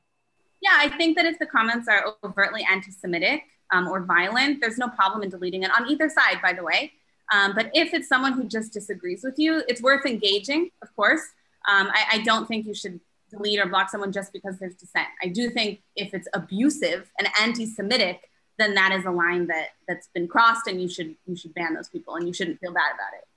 Yeah, 0.61 0.75
I 0.77 0.89
think 0.89 1.17
that 1.17 1.25
if 1.25 1.37
the 1.39 1.45
comments 1.45 1.87
are 1.87 2.15
overtly 2.23 2.65
anti 2.69 2.91
Semitic 2.91 3.43
um, 3.71 3.87
or 3.87 4.03
violent, 4.03 4.61
there's 4.61 4.77
no 4.77 4.89
problem 4.89 5.23
in 5.23 5.29
deleting 5.29 5.63
it 5.63 5.71
on 5.77 5.89
either 5.89 6.09
side, 6.09 6.41
by 6.41 6.53
the 6.53 6.63
way. 6.63 6.93
Um, 7.31 7.53
but 7.53 7.69
if 7.73 7.93
it's 7.93 8.07
someone 8.07 8.33
who 8.33 8.45
just 8.45 8.73
disagrees 8.73 9.23
with 9.23 9.37
you, 9.37 9.63
it's 9.67 9.81
worth 9.81 10.05
engaging, 10.05 10.71
of 10.81 10.95
course. 10.95 11.21
Um, 11.67 11.89
I, 11.91 12.05
I, 12.13 12.17
don't 12.23 12.47
think 12.47 12.65
you 12.65 12.73
should 12.73 13.01
delete 13.29 13.59
or 13.59 13.65
block 13.65 13.89
someone 13.89 14.13
just 14.13 14.31
because 14.31 14.57
there's 14.57 14.75
dissent. 14.75 15.07
I 15.21 15.27
do 15.27 15.49
think 15.49 15.81
if 15.97 16.13
it's 16.13 16.29
abusive 16.33 17.11
and 17.19 17.27
anti-Semitic, 17.41 18.29
then 18.57 18.73
that 18.75 18.93
is 18.93 19.05
a 19.05 19.11
line 19.11 19.47
that 19.47 19.69
that's 19.87 20.07
been 20.07 20.27
crossed, 20.27 20.67
and 20.67 20.81
you 20.81 20.87
should 20.87 21.15
you 21.27 21.35
should 21.35 21.53
ban 21.53 21.73
those 21.73 21.89
people, 21.89 22.15
and 22.15 22.25
you 22.25 22.33
shouldn't 22.33 22.59
feel 22.59 22.73
bad 22.73 22.93
about 22.93 23.19
it. 23.19 23.27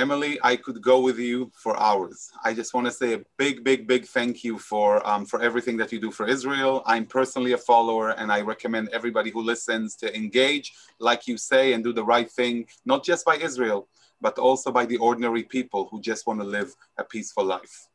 Emily, 0.00 0.38
I 0.42 0.56
could 0.56 0.80
go 0.80 0.98
with 1.00 1.18
you 1.18 1.52
for 1.54 1.78
hours. 1.78 2.30
I 2.42 2.54
just 2.54 2.72
want 2.72 2.86
to 2.86 2.90
say 2.90 3.12
a 3.12 3.20
big, 3.36 3.62
big, 3.62 3.86
big 3.86 4.06
thank 4.06 4.42
you 4.42 4.58
for 4.58 5.06
um, 5.06 5.26
for 5.26 5.42
everything 5.42 5.76
that 5.76 5.92
you 5.92 6.00
do 6.00 6.10
for 6.10 6.26
Israel. 6.26 6.82
I'm 6.86 7.04
personally 7.04 7.52
a 7.52 7.58
follower, 7.58 8.08
and 8.18 8.32
I 8.32 8.40
recommend 8.40 8.88
everybody 8.94 9.28
who 9.28 9.42
listens 9.42 9.96
to 9.96 10.06
engage, 10.16 10.72
like 11.00 11.28
you 11.28 11.36
say, 11.36 11.74
and 11.74 11.84
do 11.84 11.92
the 11.92 12.02
right 12.14 12.30
thing, 12.30 12.64
not 12.86 13.04
just 13.04 13.26
by 13.26 13.36
Israel, 13.36 13.88
but 14.22 14.38
also 14.38 14.72
by 14.72 14.86
the 14.86 14.96
ordinary 14.96 15.42
people 15.42 15.86
who 15.90 16.00
just 16.00 16.26
want 16.26 16.40
to 16.40 16.46
live 16.46 16.74
a 16.96 17.04
peaceful 17.04 17.44
life. 17.44 17.89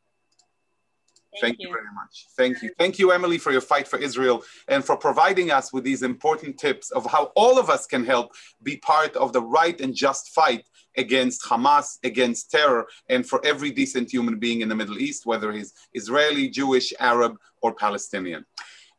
Thank, 1.40 1.58
you. 1.58 1.68
you. 1.68 1.74
very 1.74 1.92
much. 1.94 2.26
Thank 2.36 2.62
you. 2.62 2.70
Thank 2.78 2.98
you, 2.98 3.10
Emily, 3.10 3.38
for 3.38 3.52
your 3.52 3.60
fight 3.60 3.86
for 3.86 3.98
Israel 3.98 4.42
and 4.68 4.84
for 4.84 4.96
providing 4.96 5.50
us 5.50 5.72
with 5.72 5.84
these 5.84 6.02
important 6.02 6.58
tips 6.58 6.90
of 6.90 7.04
how 7.06 7.32
all 7.36 7.58
of 7.58 7.68
us 7.68 7.86
can 7.86 8.04
help 8.04 8.32
be 8.62 8.78
part 8.78 9.14
of 9.16 9.32
the 9.32 9.42
right 9.42 9.78
and 9.80 9.94
just 9.94 10.30
fight 10.30 10.64
against 10.96 11.44
Hamas, 11.44 11.98
against 12.04 12.50
terror, 12.50 12.86
and 13.08 13.28
for 13.28 13.44
every 13.44 13.70
decent 13.70 14.10
human 14.10 14.38
being 14.38 14.62
in 14.62 14.68
the 14.68 14.74
Middle 14.74 14.98
East, 14.98 15.26
whether 15.26 15.52
he's 15.52 15.74
Israeli, 15.92 16.48
Jewish, 16.48 16.92
Arab, 16.98 17.36
or 17.60 17.74
Palestinian. 17.74 18.44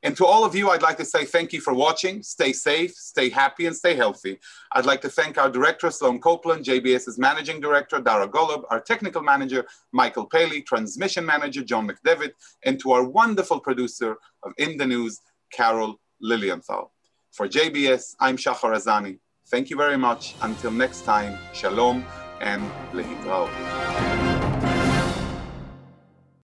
And 0.03 0.15
to 0.17 0.25
all 0.25 0.45
of 0.45 0.55
you, 0.55 0.69
I'd 0.69 0.83
like 0.83 0.97
to 0.97 1.05
say 1.05 1.25
thank 1.25 1.51
you 1.53 1.59
for 1.59 1.73
watching. 1.73 2.21
Stay 2.21 2.53
safe, 2.53 2.93
stay 2.93 3.29
happy, 3.29 3.65
and 3.65 3.75
stay 3.75 3.95
healthy. 3.95 4.39
I'd 4.73 4.85
like 4.85 5.01
to 5.01 5.09
thank 5.09 5.37
our 5.37 5.49
director, 5.49 5.89
Sloan 5.89 6.19
Copeland, 6.19 6.65
JBS's 6.65 7.17
managing 7.17 7.59
director, 7.59 7.99
Dara 7.99 8.27
Golub, 8.27 8.63
our 8.69 8.79
technical 8.79 9.23
manager, 9.23 9.65
Michael 9.91 10.25
Paley, 10.25 10.61
transmission 10.61 11.25
manager, 11.25 11.63
John 11.63 11.89
McDevitt, 11.89 12.33
and 12.63 12.79
to 12.81 12.91
our 12.91 13.03
wonderful 13.03 13.59
producer 13.59 14.17
of 14.43 14.53
In 14.57 14.77
the 14.77 14.85
News, 14.85 15.19
Carol 15.51 15.99
Lilienthal. 16.21 16.91
For 17.31 17.47
JBS, 17.47 18.15
I'm 18.19 18.37
Shachar 18.37 18.75
Azani. 18.75 19.19
Thank 19.47 19.69
you 19.69 19.77
very 19.77 19.97
much. 19.97 20.35
Until 20.41 20.71
next 20.71 21.05
time, 21.05 21.37
shalom 21.53 22.05
and 22.41 22.61
lehitraot. 22.93 24.36